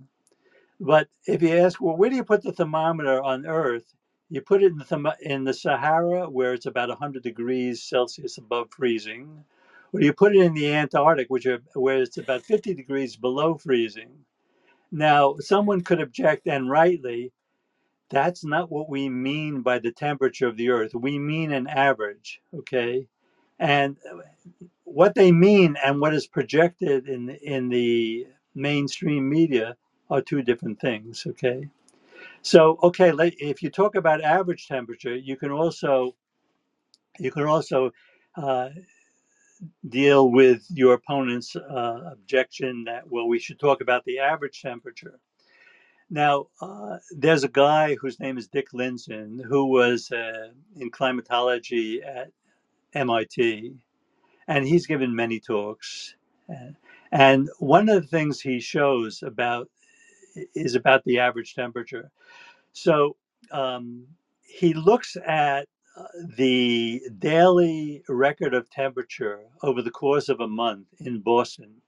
[0.80, 3.96] But if you ask, well, where do you put the thermometer on Earth?
[4.30, 8.72] You put it in the, in the Sahara, where it's about 100 degrees Celsius above
[8.72, 9.44] freezing,
[9.94, 13.56] or you put it in the Antarctic, which are, where it's about 50 degrees below
[13.56, 14.12] freezing.
[14.92, 17.32] Now, someone could object, and rightly,
[18.10, 20.94] that's not what we mean by the temperature of the Earth.
[20.94, 23.08] We mean an average, okay?
[23.60, 23.98] And
[24.84, 29.76] what they mean and what is projected in in the mainstream media
[30.10, 31.70] are two different things, okay?
[32.42, 36.16] So, okay, if you talk about average temperature, you can also
[37.20, 37.92] you can also
[38.36, 38.70] uh,
[39.90, 45.20] deal with your opponent's uh, objection that well, we should talk about the average temperature.
[46.10, 52.02] Now, uh, there's a guy whose name is Dick Lindzen who was uh, in climatology
[52.04, 52.32] at
[52.94, 53.74] MIT,
[54.48, 56.16] and he's given many talks.
[57.12, 59.70] And one of the things he shows about
[60.56, 62.12] is about the average temperature.
[62.74, 63.18] So
[63.52, 64.08] um,
[64.44, 66.04] he looks at uh,
[66.38, 71.82] the daily record of temperature over the course of a month in Boston.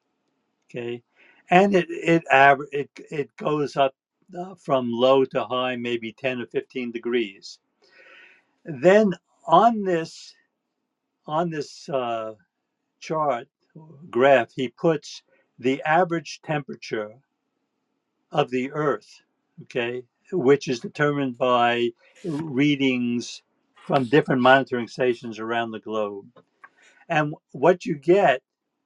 [0.69, 1.03] Okay,
[1.49, 2.23] and it it
[2.71, 3.95] it it goes up
[4.59, 7.59] from low to high, maybe ten or fifteen degrees.
[8.65, 9.13] Then
[9.45, 10.33] on this
[11.25, 12.33] on this uh,
[12.99, 13.47] chart
[14.09, 15.23] graph, he puts
[15.59, 17.15] the average temperature
[18.31, 19.21] of the Earth.
[19.63, 21.89] Okay, which is determined by
[22.23, 23.41] readings
[23.85, 26.25] from different monitoring stations around the globe.
[27.09, 28.41] And what you get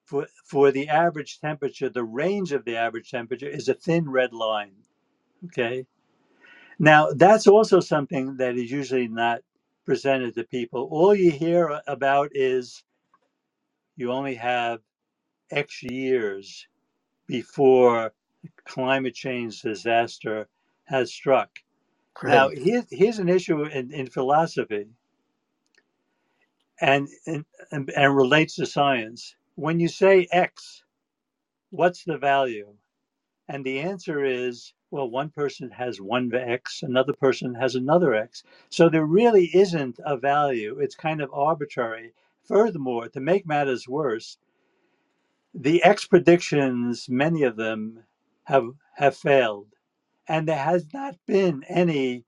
[0.06, 4.32] for, for the average temperature, the range of the average temperature is a thin red
[4.32, 4.76] line.
[5.46, 5.86] Okay.
[6.80, 9.42] Now, that's also something that is usually not
[9.86, 10.88] presented to people.
[10.92, 12.84] All you hear about is
[13.98, 14.82] you only have
[15.52, 16.68] X years
[17.28, 18.14] before
[18.66, 20.48] climate change disaster
[20.86, 21.50] has struck.
[22.26, 24.88] Now, here's, here's an issue in, in philosophy
[26.82, 29.36] and, and, and relates to science.
[29.56, 30.84] When you say X,
[31.72, 32.74] what's the value?
[33.50, 38.44] And the answer is well, one person has one X, another person has another X.
[38.70, 40.80] So there really isn't a value.
[40.80, 42.14] It's kind of arbitrary.
[42.44, 44.38] Furthermore, to make matters worse,
[45.54, 48.04] the X predictions, many of them
[48.46, 49.68] have, have failed
[50.28, 52.24] and there has not been any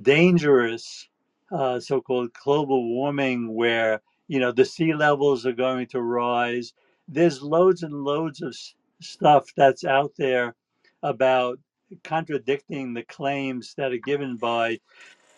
[0.00, 1.08] dangerous
[1.50, 6.72] uh, so-called global warming where you know the sea levels are going to rise
[7.08, 8.56] there's loads and loads of
[9.00, 10.54] stuff that's out there
[11.02, 11.58] about
[12.04, 14.80] contradicting the claims that are given by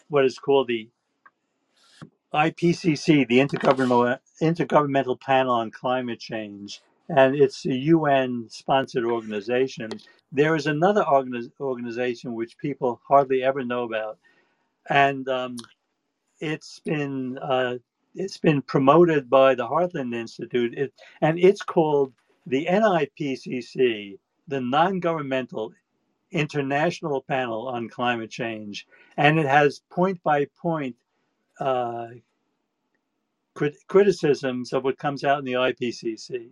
[0.09, 0.89] what is called the
[2.35, 9.91] IPCC, the Intergovernmental, Intergovernmental Panel on Climate Change, and it's a UN sponsored organization.
[10.33, 14.19] There is another organiz- organization which people hardly ever know about,
[14.91, 15.57] and um,
[16.41, 17.77] it's been uh,
[18.15, 20.93] it's been promoted by the Heartland Institute, it,
[21.23, 22.13] and it's called
[22.47, 25.73] the NIPCC, the Non-Governmental
[26.35, 28.87] International Panel on Climate Change,
[29.19, 30.97] and it has point by point
[31.61, 32.09] uh,
[33.55, 36.51] crit- criticisms of what comes out in the IPCC.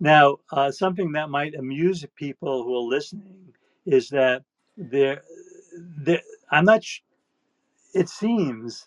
[0.00, 3.54] Now, uh, something that might amuse people who are listening
[3.86, 4.42] is that
[4.76, 5.22] there,
[5.98, 6.84] there I'm not.
[6.84, 7.00] Sh-
[7.94, 8.86] it seems,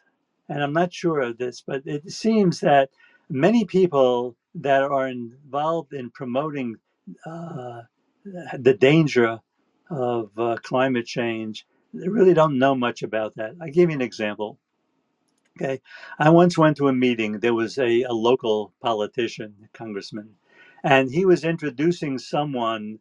[0.49, 2.89] and I'm not sure of this, but it seems that
[3.30, 6.78] many people that are involved in promoting
[7.26, 7.82] uh,
[8.60, 9.39] the danger
[9.92, 13.54] of uh, climate change they really don't know much about that.
[13.62, 14.60] I give you an example.
[15.62, 15.82] Okay,
[16.20, 17.40] I once went to a meeting.
[17.40, 20.36] There was a, a local politician, congressman,
[20.84, 23.00] and he was introducing someone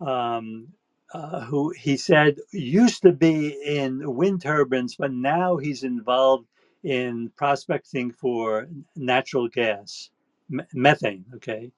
[0.00, 0.68] um,
[1.14, 6.46] uh, who he said used to be in wind turbines, but now he's involved
[6.84, 10.10] in prospecting for natural gas,
[10.52, 11.26] m- methane.
[11.36, 11.72] Okay.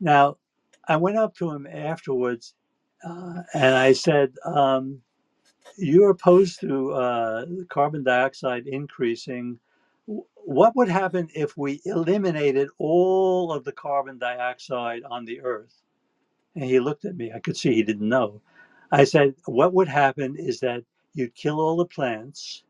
[0.00, 0.38] Now,
[0.88, 2.54] I went up to him afterwards
[3.04, 5.00] uh, and I said, um,
[5.78, 9.58] You're opposed to uh, carbon dioxide increasing.
[10.06, 15.74] What would happen if we eliminated all of the carbon dioxide on the earth?
[16.56, 17.32] And he looked at me.
[17.34, 18.42] I could see he didn't know.
[18.92, 20.84] I said, What would happen is that
[21.14, 22.64] you'd kill all the plants,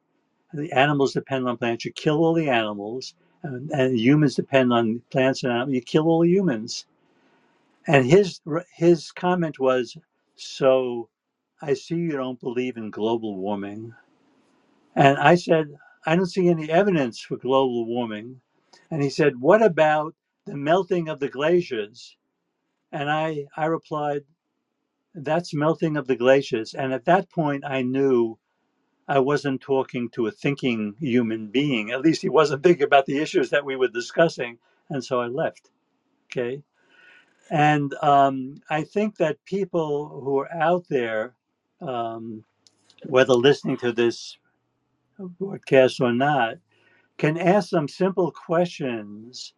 [0.53, 1.85] and the animals depend on plants.
[1.87, 5.75] You kill all the animals, and, and humans depend on plants and animals.
[5.75, 6.77] You kill all humans
[7.89, 8.41] and his
[8.75, 9.99] his comment was,
[10.37, 11.11] "So,
[11.63, 13.95] I see you don't believe in global warming."
[14.95, 15.77] And I said,
[16.07, 18.43] "I don't see any evidence for global warming."
[18.91, 20.15] And he said, "What about
[20.47, 22.17] the melting of the glaciers?"
[22.93, 24.25] And I I replied,
[25.15, 28.39] "That's melting of the glaciers." And at that point, I knew
[29.09, 31.91] I wasn't talking to a thinking human being.
[31.91, 34.59] At least he wasn't thinking about the issues that we were discussing.
[34.91, 35.71] And so I left.
[36.27, 36.63] Okay.
[37.51, 41.35] And um, I think that people who are out there,
[41.81, 42.45] um,
[43.07, 44.39] whether listening to this
[45.19, 46.57] broadcast or not,
[47.19, 49.55] can ask some simple questions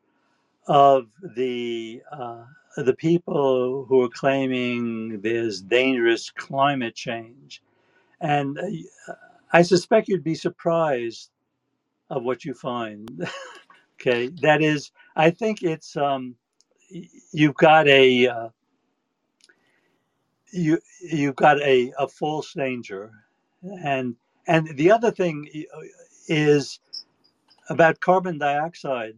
[0.68, 2.44] of the uh,
[2.78, 7.62] the people who are claiming there's dangerous climate change,
[8.20, 9.14] and uh,
[9.52, 11.30] I suspect you'd be surprised
[12.10, 13.28] of what you find.
[14.00, 16.36] okay, that is, I think it's um,
[16.90, 18.48] you've got a uh,
[20.52, 23.12] you you've got a, a false danger.
[23.82, 24.16] And
[24.46, 25.48] and the other thing
[26.28, 26.80] is
[27.68, 29.16] about carbon dioxide.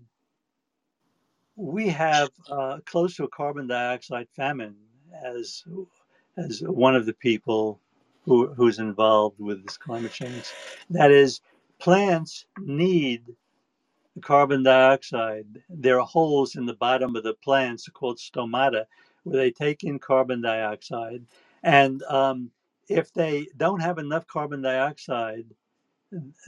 [1.57, 4.77] We have uh, close to a carbon dioxide famine
[5.25, 5.65] as
[6.37, 7.81] as one of the people
[8.25, 10.45] who, who's involved with this climate change.
[10.91, 11.41] That is
[11.79, 13.25] plants need
[14.21, 18.87] carbon dioxide there are holes in the bottom of the plants called stomata
[19.25, 21.25] where they take in carbon dioxide.
[21.63, 22.51] And um,
[22.89, 25.47] if they don't have enough carbon dioxide,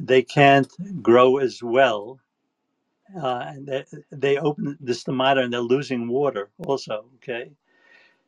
[0.00, 0.70] they can't
[1.02, 2.20] grow as well.
[3.20, 7.06] Uh, and they, they open the stomata and they're losing water also.
[7.16, 7.52] Okay.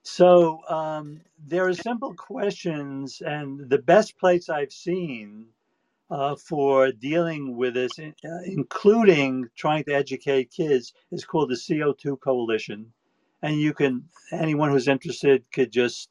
[0.05, 5.47] So um, there are simple questions, and the best place I've seen
[6.11, 8.13] uh, for dealing with this, uh,
[8.45, 12.93] including trying to educate kids, is called the CO2 Coalition
[13.45, 14.03] and you can
[14.33, 16.09] anyone who's interested could just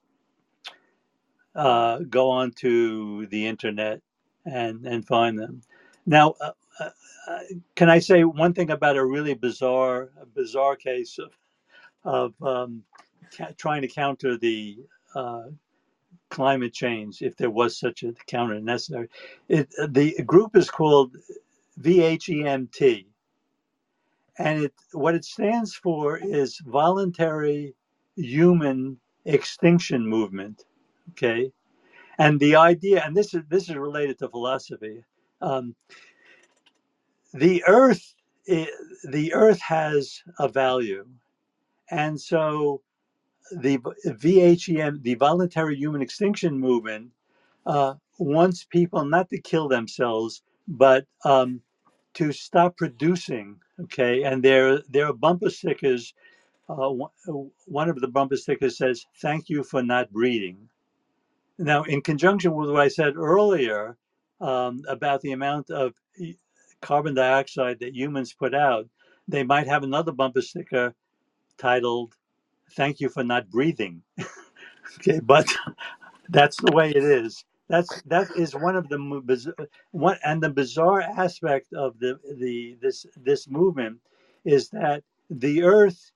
[1.56, 4.02] uh, go on to the internet
[4.46, 5.62] and and find them.
[6.06, 6.90] Now, uh, uh,
[7.28, 7.40] uh
[7.76, 11.32] can I say one thing about a really bizarre bizarre case of
[12.06, 12.84] of um,
[13.36, 14.78] ca- trying to counter the
[15.16, 15.46] uh,
[16.34, 19.10] climate change, if there was such a counter necessary?
[19.50, 21.16] It, the group is called
[21.82, 23.06] VHEMT,
[24.40, 27.76] and it what it stands for is voluntary
[28.18, 30.66] human extinction movement
[31.12, 31.52] okay?
[32.20, 35.04] And the idea and this is this is related to philosophy
[35.42, 35.76] um,
[37.34, 38.16] the earth
[38.48, 41.06] the earth has a value.
[41.92, 42.82] And so
[43.62, 47.12] the vhem the voluntary human extinction movement
[47.66, 51.62] uh, wants people not to kill themselves but um,
[52.14, 53.60] to stop producing.
[53.82, 56.14] Okay, and there there are bumper stickers.
[56.70, 56.92] Uh,
[57.66, 60.70] one of the bumper stickers says, "Thank you for not breeding."
[61.58, 63.98] Now, in conjunction with what I said earlier
[64.42, 65.94] um, about the amount of
[66.82, 68.88] carbon dioxide that humans put out,
[69.28, 70.94] they might have another bumper sticker
[71.58, 72.16] titled,
[72.76, 74.04] "Thank you for not breathing."
[75.00, 75.48] okay, but
[76.30, 77.46] that's the way it is.
[77.70, 78.98] that's that is one of the
[79.92, 84.00] one and the bizarre aspect of the the this this movement
[84.46, 86.12] is that the earth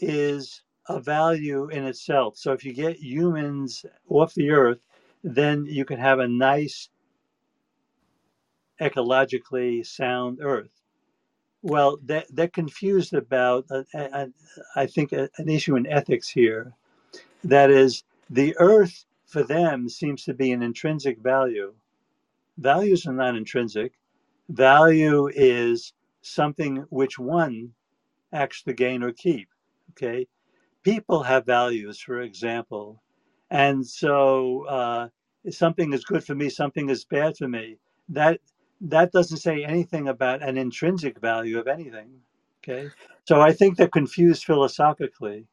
[0.00, 2.36] is a value in itself.
[2.38, 4.80] So if you get humans off the earth,
[5.24, 6.90] then you can have a nice
[8.80, 10.75] ecologically sound earth.
[11.62, 14.26] Well, they're, they're confused about, uh, uh,
[14.76, 16.72] I think, uh, an issue in ethics here.
[17.44, 21.74] That is, the earth for them seems to be an intrinsic value.
[22.58, 23.92] Values are not intrinsic.
[24.48, 25.92] Value is
[26.22, 27.72] something which one
[28.32, 29.48] acts to gain or keep.
[29.92, 30.26] Okay,
[30.82, 33.02] people have values, for example,
[33.50, 35.08] and so uh,
[35.50, 37.78] something is good for me, something is bad for me.
[38.08, 38.40] That
[38.82, 42.20] that doesn't say anything about an intrinsic value of anything.
[42.64, 42.90] Okay,
[43.26, 45.46] so I think they're confused philosophically.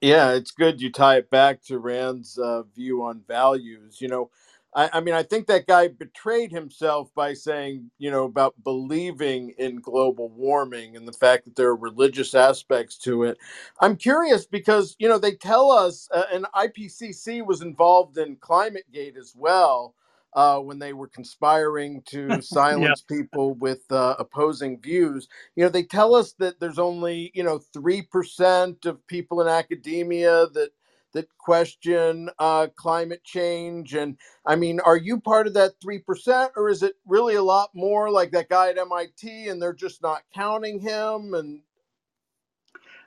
[0.00, 4.00] Yeah, it's good you tie it back to Rand's uh, view on values.
[4.00, 4.30] You know,
[4.74, 9.54] I, I mean, I think that guy betrayed himself by saying, you know, about believing
[9.58, 13.38] in global warming and the fact that there are religious aspects to it.
[13.80, 18.86] I'm curious because, you know, they tell us, uh, and IPCC was involved in Climate
[18.92, 19.94] Gate as well.
[20.36, 23.16] Uh, when they were conspiring to silence yeah.
[23.18, 25.28] people with uh, opposing views.
[25.56, 30.46] You know, they tell us that there's only, you know, 3% of people in academia
[30.54, 30.70] that
[31.14, 33.94] that question uh, climate change.
[33.94, 37.70] And I mean, are you part of that 3%, or is it really a lot
[37.74, 41.34] more like that guy at MIT and they're just not counting him?
[41.34, 41.62] And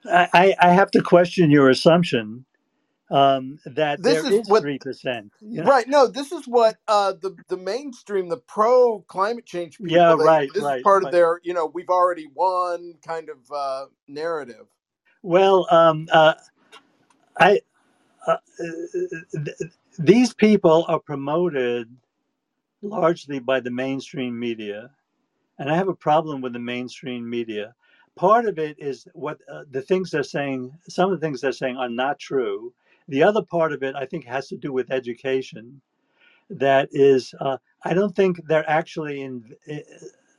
[0.05, 2.45] I, I have to question your assumption
[3.10, 5.32] um, that this there is three percent.
[5.41, 5.70] You know?
[5.70, 5.88] Right?
[5.88, 9.93] No, this is what uh, the the mainstream, the pro climate change people.
[9.93, 10.49] Yeah, they, right.
[10.53, 11.10] This right, is part right.
[11.10, 14.68] of their, you know, we've already won kind of uh, narrative.
[15.22, 16.36] Well, um, uh,
[17.39, 17.62] I
[18.28, 18.38] uh,
[19.97, 21.89] these people are promoted
[22.82, 24.91] largely by the mainstream media,
[25.57, 27.74] and I have a problem with the mainstream media.
[28.16, 30.72] Part of it is what uh, the things they're saying.
[30.88, 32.74] Some of the things they're saying are not true.
[33.10, 35.82] The other part of it, I think, has to do with education.
[36.49, 39.55] That is, uh, I don't think they're actually in,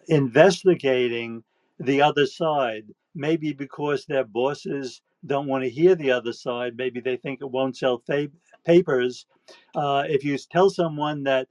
[0.08, 1.42] investigating
[1.78, 2.86] the other side.
[3.14, 6.76] Maybe because their bosses don't want to hear the other side.
[6.76, 8.30] Maybe they think it won't sell fa-
[8.64, 9.26] papers.
[9.74, 11.48] Uh, if you tell someone that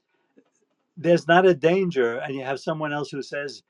[0.97, 3.63] there's not a danger, and you have someone else who says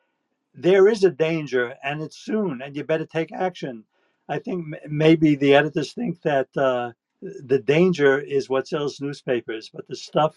[0.54, 3.84] there is a danger and it's soon, and you better take action.
[4.28, 6.91] I think maybe the editors think that uh,
[7.22, 10.36] the danger is what sells newspapers, but the stuff,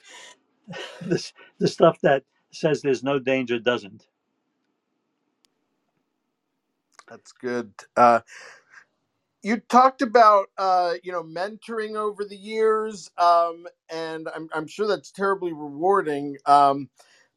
[1.03, 4.07] this the stuff that says there's no danger doesn't.
[7.09, 7.73] That's good.
[7.97, 8.21] Uh,
[9.43, 14.89] you talked about uh, you know mentoring over the years, um, and I'm I'm sure
[14.89, 16.39] that's terribly rewarding.
[16.47, 16.91] Um,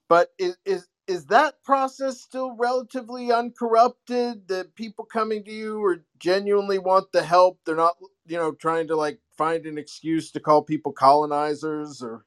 [0.10, 4.48] but is, is is that process still relatively uncorrupted?
[4.50, 7.60] That people coming to you or genuinely want the help?
[7.66, 7.96] They're not
[8.28, 12.26] you know trying to like find an excuse to call people colonizers or.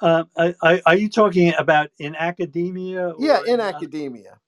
[0.00, 3.14] Uh, are, are you talking about in academia?
[3.18, 4.38] yeah, in, in academia.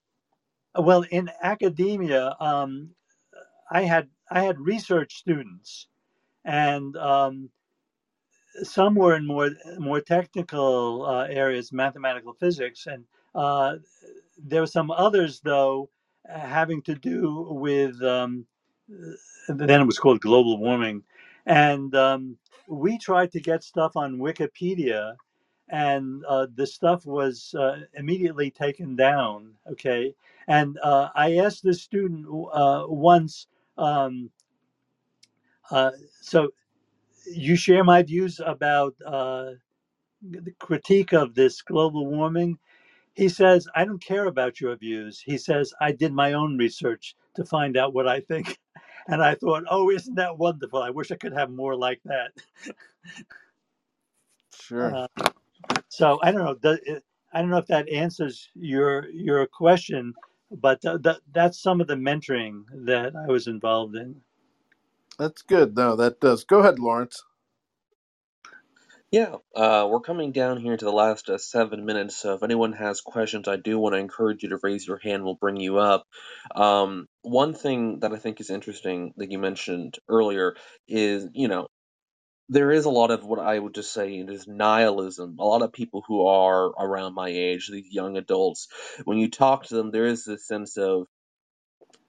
[0.76, 2.90] Well, in academia, um,
[3.70, 5.86] I had I had research students,
[6.44, 7.50] and um,
[8.62, 13.04] some were in more more technical uh, areas, mathematical physics, and
[13.34, 13.76] uh,
[14.38, 15.88] there were some others though
[16.28, 18.46] having to do with um,
[19.48, 21.02] then it was called global warming,
[21.46, 22.38] and um,
[22.68, 25.16] we tried to get stuff on Wikipedia,
[25.70, 29.54] and uh, the stuff was uh, immediately taken down.
[29.72, 30.14] Okay,
[30.48, 33.46] and uh, I asked the student uh, once
[33.78, 34.30] um,
[35.70, 35.92] uh,
[36.22, 36.50] so
[37.32, 39.52] you share my views about uh,
[40.22, 42.58] the critique of this global warming.
[43.14, 45.22] He says, I don't care about your views.
[45.24, 48.58] He says, I did my own research to find out what I think.
[49.08, 50.82] And I thought, oh, isn't that wonderful?
[50.82, 52.32] I wish I could have more like that.
[54.54, 54.92] Sure.
[54.94, 55.08] Uh,
[55.88, 56.54] so I don't know.
[56.54, 56.80] Does,
[57.32, 60.14] I don't know if that answers your your question,
[60.50, 64.16] but th- th- that's some of the mentoring that I was involved in.
[65.18, 65.76] That's good.
[65.76, 66.44] No, that does.
[66.44, 67.22] Go ahead, Lorence.
[69.10, 72.14] Yeah, uh, we're coming down here to the last uh, seven minutes.
[72.16, 75.24] So if anyone has questions, I do want to encourage you to raise your hand.
[75.24, 76.04] We'll bring you up.
[76.54, 81.68] Um, one thing that I think is interesting that you mentioned earlier is, you know,
[82.50, 85.36] there is a lot of what I would just say is nihilism.
[85.40, 88.68] A lot of people who are around my age, these young adults,
[89.04, 91.08] when you talk to them, there is this sense of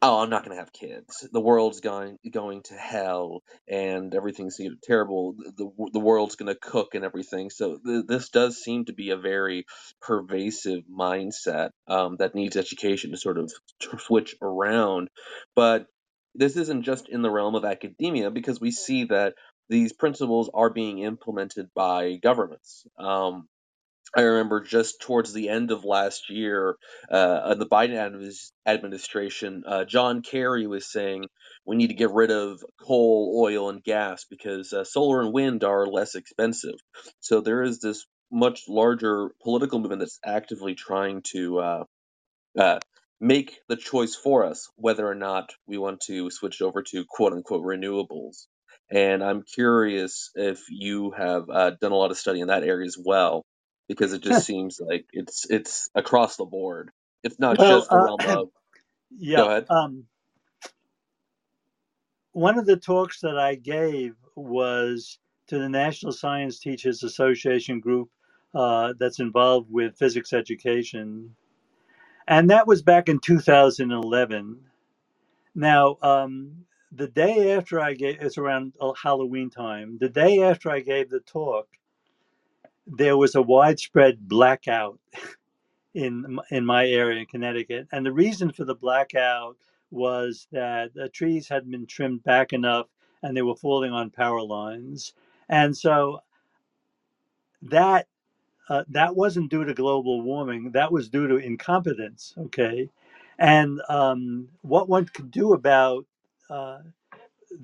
[0.06, 1.28] oh, I'm not going to have kids.
[1.32, 5.36] The world's going going to hell, and everything's you know, terrible.
[5.58, 7.50] The the world's going to cook and everything.
[7.50, 9.66] So th- this does seem to be a very
[10.02, 13.52] pervasive mindset um, that needs education to sort of
[14.00, 15.10] switch around.
[15.56, 15.88] But
[16.36, 19.34] this isn't just in the realm of academia because we see that
[19.70, 22.86] these principles are being implemented by governments.
[23.00, 23.48] Um,
[24.16, 26.78] I remember just towards the end of last year,
[27.12, 27.96] uh, the Biden
[28.68, 31.26] administration, uh, John Kerry was saying
[31.66, 35.66] we need to get rid of coal, oil, and gas because uh, solar and wind
[35.66, 36.76] are less expensive.
[37.22, 41.84] So there is this much larger political movement that's actively trying to uh,
[42.60, 42.80] uh,
[43.20, 47.34] make the choice for us whether or not we want to switch over to quote
[47.34, 48.48] unquote renewables.
[48.92, 52.86] And I'm curious if you have uh, done a lot of study in that area
[52.86, 53.44] as well,
[53.88, 56.92] because it just seems like it's it's across the board.
[57.24, 58.50] It's not well, just the realm uh, of.
[59.18, 59.38] yeah.
[59.38, 59.68] Go ahead.
[59.70, 60.06] Um,
[62.34, 68.10] one of the talks that I gave was to the National Science Teachers Association group
[68.56, 71.32] uh, that's involved with physics education
[72.28, 74.60] and that was back in 2011.
[75.56, 79.98] Now, um, the day after I gave, it's around uh, Halloween time.
[80.00, 81.68] The day after I gave the talk,
[82.88, 85.00] there was a widespread blackout
[85.94, 89.58] in in my area in Connecticut, and the reason for the blackout
[89.92, 92.88] was that the trees hadn't been trimmed back enough,
[93.24, 95.14] and they were falling on power lines,
[95.50, 96.20] and so
[97.64, 98.08] that
[98.70, 100.72] uh, that wasn't due to global warming.
[100.72, 102.34] That was due to incompetence.
[102.38, 102.90] Okay,
[103.40, 106.06] and um, what one could do about
[106.50, 106.80] uh,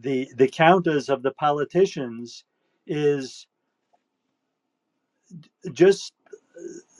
[0.02, 2.46] the the counters of the politicians
[2.88, 3.48] is
[5.74, 6.14] just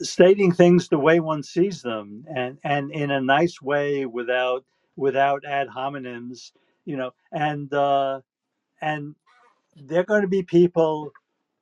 [0.00, 4.64] stating things the way one sees them, and and in a nice way without
[4.96, 6.52] without ad hominems.
[6.86, 8.20] You know, and uh,
[8.82, 9.14] and
[9.76, 11.12] they're going to be people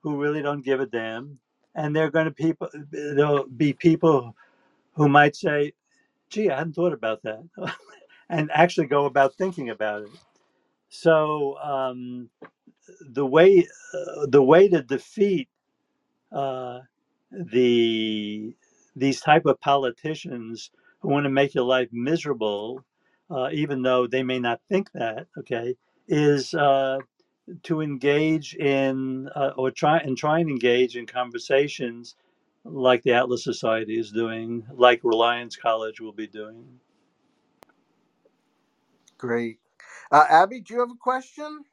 [0.03, 1.39] who really don't give a damn
[1.75, 4.37] and they're going to people there'll be people
[4.95, 5.73] who might say
[6.31, 7.43] gee i hadn't thought about that
[8.31, 10.11] and actually go about thinking about it
[10.91, 12.31] so um,
[13.13, 15.50] the way uh, the way to defeat
[16.33, 16.81] uh,
[17.33, 18.55] the
[18.97, 20.71] these type of politicians
[21.01, 22.85] who want to make your life miserable
[23.31, 25.77] uh, even though they may not think that okay
[26.09, 26.99] is uh,
[27.65, 32.17] to engage in uh, or try and try and engage in conversations
[32.65, 36.67] like the Atlas Society is doing, like Reliance College will be doing.
[39.19, 39.59] Great.
[40.13, 41.65] Uh, Abby, do you have a question?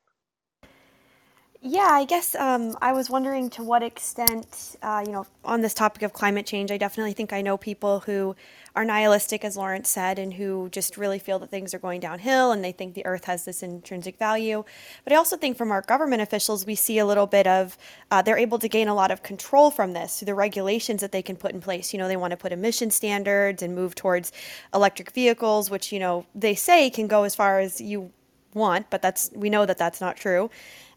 [1.60, 5.74] Yeah, I guess um, I was wondering to what extent, uh, you know, on this
[5.74, 8.36] topic of climate change, I definitely think I know people who
[8.76, 12.52] are nihilistic, as Lorence said, and who just really feel that things are going downhill
[12.52, 14.64] and they think the earth has this intrinsic value.
[15.04, 17.76] But I also think from our government officials, we see a little bit of
[18.12, 21.12] uh, they're able to gain a lot of control from this through the regulations that
[21.12, 21.92] they can put in place.
[21.92, 24.32] You know, they want to put emission standards and move towards
[24.76, 28.12] electric vehicles, which, you know, they say can go as far as you
[28.54, 30.50] want, but that's we know that that's not true.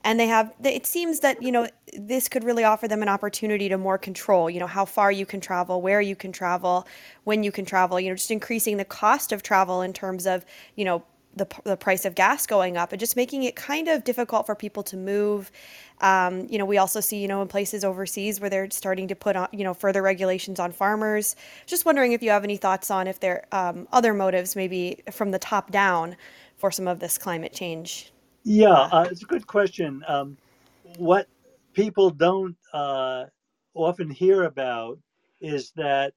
[0.03, 3.69] And they have it seems that you know this could really offer them an opportunity
[3.69, 6.87] to more control you know how far you can travel where you can travel
[7.25, 10.45] when you can travel you know just increasing the cost of travel in terms of
[10.77, 11.03] you know
[11.37, 14.55] the, the price of gas going up and just making it kind of difficult for
[14.55, 15.51] people to move.
[16.01, 19.15] Um, you know we also see you know in places overseas where they're starting to
[19.15, 21.37] put on you know further regulations on farmers.
[21.67, 25.31] Just wondering if you have any thoughts on if there um, other motives maybe from
[25.31, 26.17] the top down
[26.61, 28.13] for some of this climate change
[28.45, 30.03] yeah, uh, it's a good question.
[30.09, 30.39] Um,
[30.97, 31.29] what
[31.75, 33.25] people don't uh,
[33.75, 34.99] often hear about
[35.41, 36.15] is that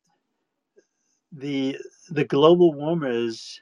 [1.31, 1.77] the
[2.11, 3.61] the global warmers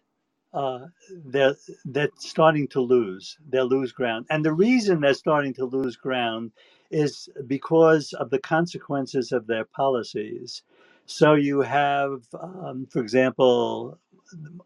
[0.53, 0.79] uh,
[1.25, 1.55] they're
[1.85, 3.37] they're starting to lose.
[3.49, 6.51] They lose ground, and the reason they're starting to lose ground
[6.91, 10.63] is because of the consequences of their policies.
[11.05, 13.99] So you have, um, for example,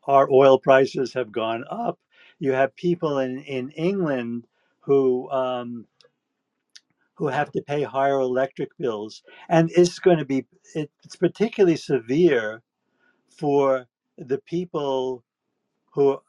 [0.08, 2.00] our oil prices have gone up
[2.40, 4.46] you have people in, in England
[4.82, 5.88] who um,
[7.16, 12.62] who have to pay higher electric bills, and it's going to be it's particularly severe
[13.38, 15.24] for the people
[15.94, 16.20] who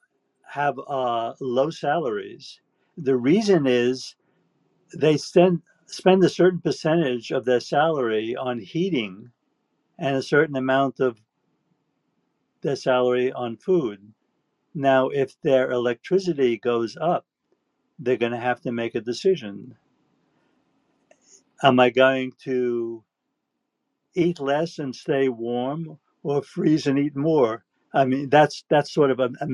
[0.48, 2.61] have uh, low salaries.
[2.98, 4.16] The reason is
[4.94, 9.30] they spend spend a certain percentage of their salary on heating
[9.98, 11.18] and a certain amount of
[12.62, 14.00] their salary on food.
[14.77, 17.27] Now, if their electricity goes up,
[17.99, 19.77] they're going to have to make a decision.
[21.62, 23.05] Am I going to
[24.14, 27.64] eat less and stay warm or freeze and eat more?
[27.95, 29.47] I mean, that's that's sort of a, a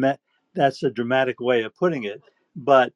[0.54, 2.22] that's a dramatic way of putting it.
[2.56, 2.92] But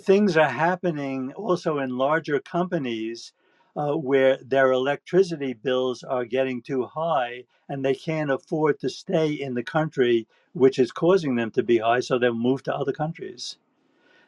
[0.00, 3.32] things are happening also in larger companies
[3.76, 9.32] uh, where their electricity bills are getting too high and they can't afford to stay
[9.32, 12.92] in the country, which is causing them to be high, so they'll move to other
[12.92, 13.58] countries.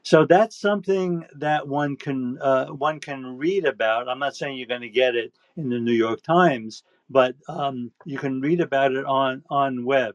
[0.03, 4.09] So that's something that one can uh, one can read about.
[4.09, 7.91] I'm not saying you're going to get it in the New York Times, but um,
[8.05, 10.15] you can read about it on on web.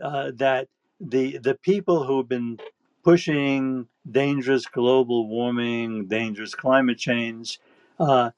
[0.00, 0.68] Uh, that
[1.00, 2.58] the the people who've been
[3.02, 7.58] pushing dangerous global warming, dangerous climate change,
[7.98, 8.30] uh,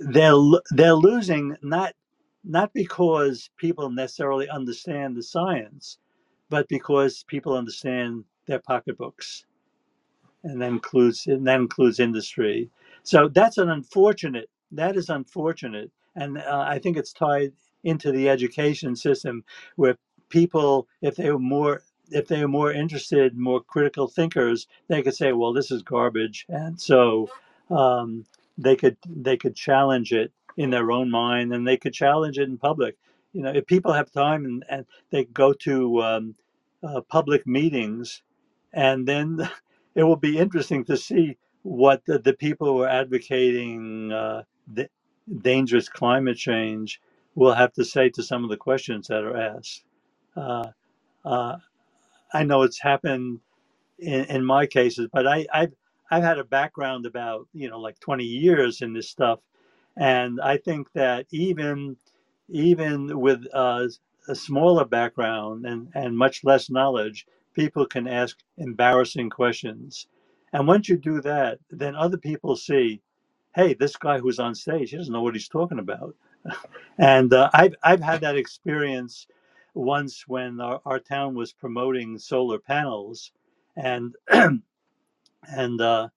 [0.00, 0.34] they're
[0.72, 1.94] they're losing not
[2.44, 5.98] not because people necessarily understand the science,
[6.50, 9.40] but because people understand their pocketbooks
[10.44, 12.70] and that includes and that includes industry.
[13.02, 14.48] So that's an unfortunate.
[14.72, 17.52] That is unfortunate, and uh, I think it's tied
[17.84, 19.44] into the education system
[19.76, 19.96] where
[20.28, 25.14] people, if they were more, if they were more interested, more critical thinkers, they could
[25.14, 27.28] say, "Well, this is garbage," and so
[27.70, 28.24] um,
[28.58, 32.48] they could they could challenge it in their own mind, and they could challenge it
[32.48, 32.96] in public.
[33.32, 36.34] You know, if people have time and, and they go to um,
[36.82, 38.22] uh, public meetings,
[38.72, 39.48] and then
[39.94, 44.42] it will be interesting to see what the, the people who are advocating uh,
[44.74, 44.88] the
[45.42, 47.00] dangerous climate change
[47.34, 49.84] will have to say to some of the questions that are asked.
[50.36, 50.68] Uh,
[51.24, 51.56] uh,
[52.32, 53.40] I know it's happened
[53.98, 55.72] in, in my cases, but I, I've
[56.10, 59.40] I've had a background about you know like 20 years in this stuff,
[59.96, 61.96] and I think that even
[62.48, 63.44] even with
[64.28, 70.06] a smaller background and, and much less knowledge, people can ask embarrassing questions.
[70.52, 73.02] And once you do that, then other people see,
[73.54, 76.14] hey, this guy who's on stage, he doesn't know what he's talking about.
[76.98, 79.26] and uh, I've, I've had that experience
[79.74, 83.32] once when our, our town was promoting solar panels.
[83.76, 84.14] And,
[85.50, 86.08] and uh,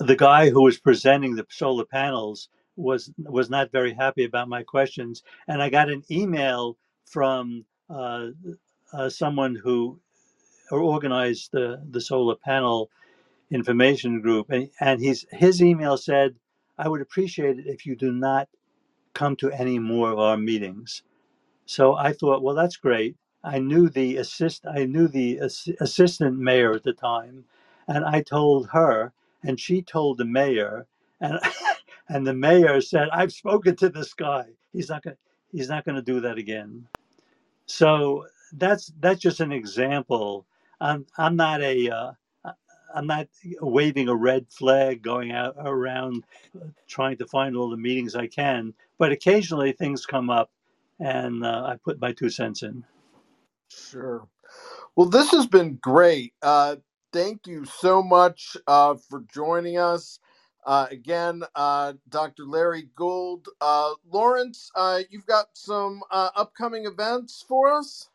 [0.00, 4.62] the guy who was presenting the solar panels was was not very happy about my
[4.62, 6.76] questions, and I got an email
[7.06, 8.28] from uh,
[8.92, 10.00] uh, someone who
[10.70, 12.90] organized the the solar panel
[13.50, 16.36] information group, and, and his his email said,
[16.78, 18.48] "I would appreciate it if you do not
[19.14, 21.02] come to any more of our meetings."
[21.66, 23.16] So I thought, well, that's great.
[23.44, 27.44] I knew the assist I knew the ass- assistant mayor at the time,
[27.88, 29.12] and I told her,
[29.42, 30.86] and she told the mayor,
[31.20, 31.38] and
[32.08, 34.46] and the mayor said, "I've spoken to this guy.
[34.72, 35.16] He's not going
[35.52, 36.86] he's not going to do that again."
[37.66, 40.46] So that's that's just an example.
[40.80, 42.12] I'm I'm not a uh,
[42.94, 43.28] I'm not
[43.60, 46.24] waving a red flag going out around
[46.56, 50.50] uh, trying to find all the meetings I can, but occasionally things come up,
[51.00, 52.84] and uh, I put my two cents in.
[53.68, 54.28] Sure.
[54.94, 56.34] Well, this has been great.
[56.40, 56.76] Uh,
[57.14, 60.20] thank you so much uh, for joining us.
[60.66, 62.44] Uh, again, uh, Dr.
[62.46, 63.48] Larry Gould.
[63.62, 68.10] Uh, Lorence, uh, you've got some uh, upcoming events for us?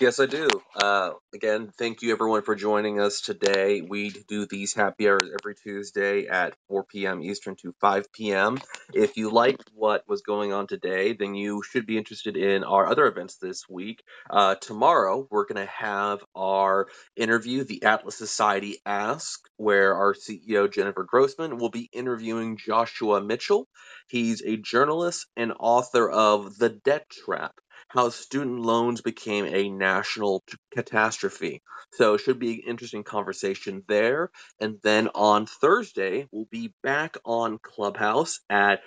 [0.00, 0.48] Yes, I do.
[0.76, 3.80] Uh, again, thank you everyone for joining us today.
[3.80, 7.22] We do these happy hours every Tuesday at 4 p.m.
[7.22, 8.58] Eastern to 5 p.m.
[8.92, 12.88] If you liked what was going on today, then you should be interested in our
[12.88, 14.02] other events this week.
[14.30, 20.70] Uh, tomorrow, we're going to have our interview, the Atlas Society Ask, where our CEO,
[20.70, 23.66] Jennifer Grossman, will be interviewing Joshua Mitchell.
[24.08, 27.54] He's a journalist and author of The Debt Trap
[27.90, 31.62] how student loans became a national catastrophe.
[31.94, 34.30] So it should be an interesting conversation there.
[34.60, 38.82] And then on Thursday, we'll be back on Clubhouse at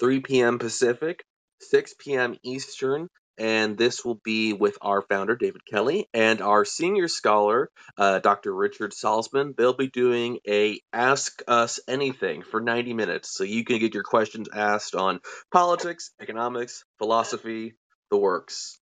[0.00, 0.60] 3 p.m.
[0.60, 1.24] Pacific,
[1.62, 2.36] 6 p.m.
[2.44, 3.08] Eastern.
[3.38, 8.54] And this will be with our founder, David Kelley, and our senior scholar, uh, Dr.
[8.54, 9.56] Richard Salsman.
[9.56, 13.34] They'll be doing a Ask Us Anything for 90 minutes.
[13.36, 15.20] So you can get your questions asked on
[15.52, 17.74] politics, economics, philosophy,
[18.10, 18.80] the works.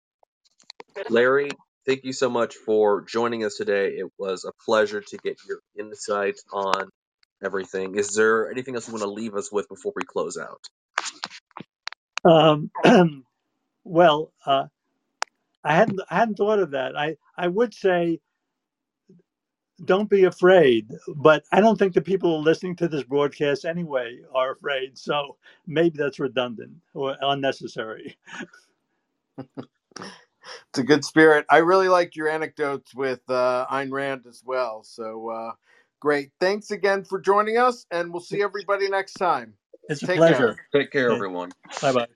[1.08, 1.50] Larry,
[1.86, 3.90] thank you so much for joining us today.
[3.98, 6.90] It was a pleasure to get your insight on
[7.44, 7.96] everything.
[7.96, 10.62] Is there anything else you want to leave us with before we close out?
[12.24, 12.70] Um,
[13.84, 14.66] well, uh,
[15.64, 16.96] I hadn't I hadn't thought of that.
[16.96, 18.20] I I would say
[19.84, 24.52] don't be afraid, but I don't think the people listening to this broadcast anyway are
[24.52, 24.98] afraid.
[24.98, 28.16] So maybe that's redundant or unnecessary.
[29.38, 31.46] it's a good spirit.
[31.50, 34.82] I really liked your anecdotes with uh, Ayn Rand as well.
[34.84, 35.52] So uh,
[36.00, 36.30] great.
[36.40, 39.54] Thanks again for joining us, and we'll see everybody next time.
[39.88, 40.54] It's a pleasure.
[40.54, 40.80] Care.
[40.82, 41.50] Take care, everyone.
[41.80, 42.06] Bye bye.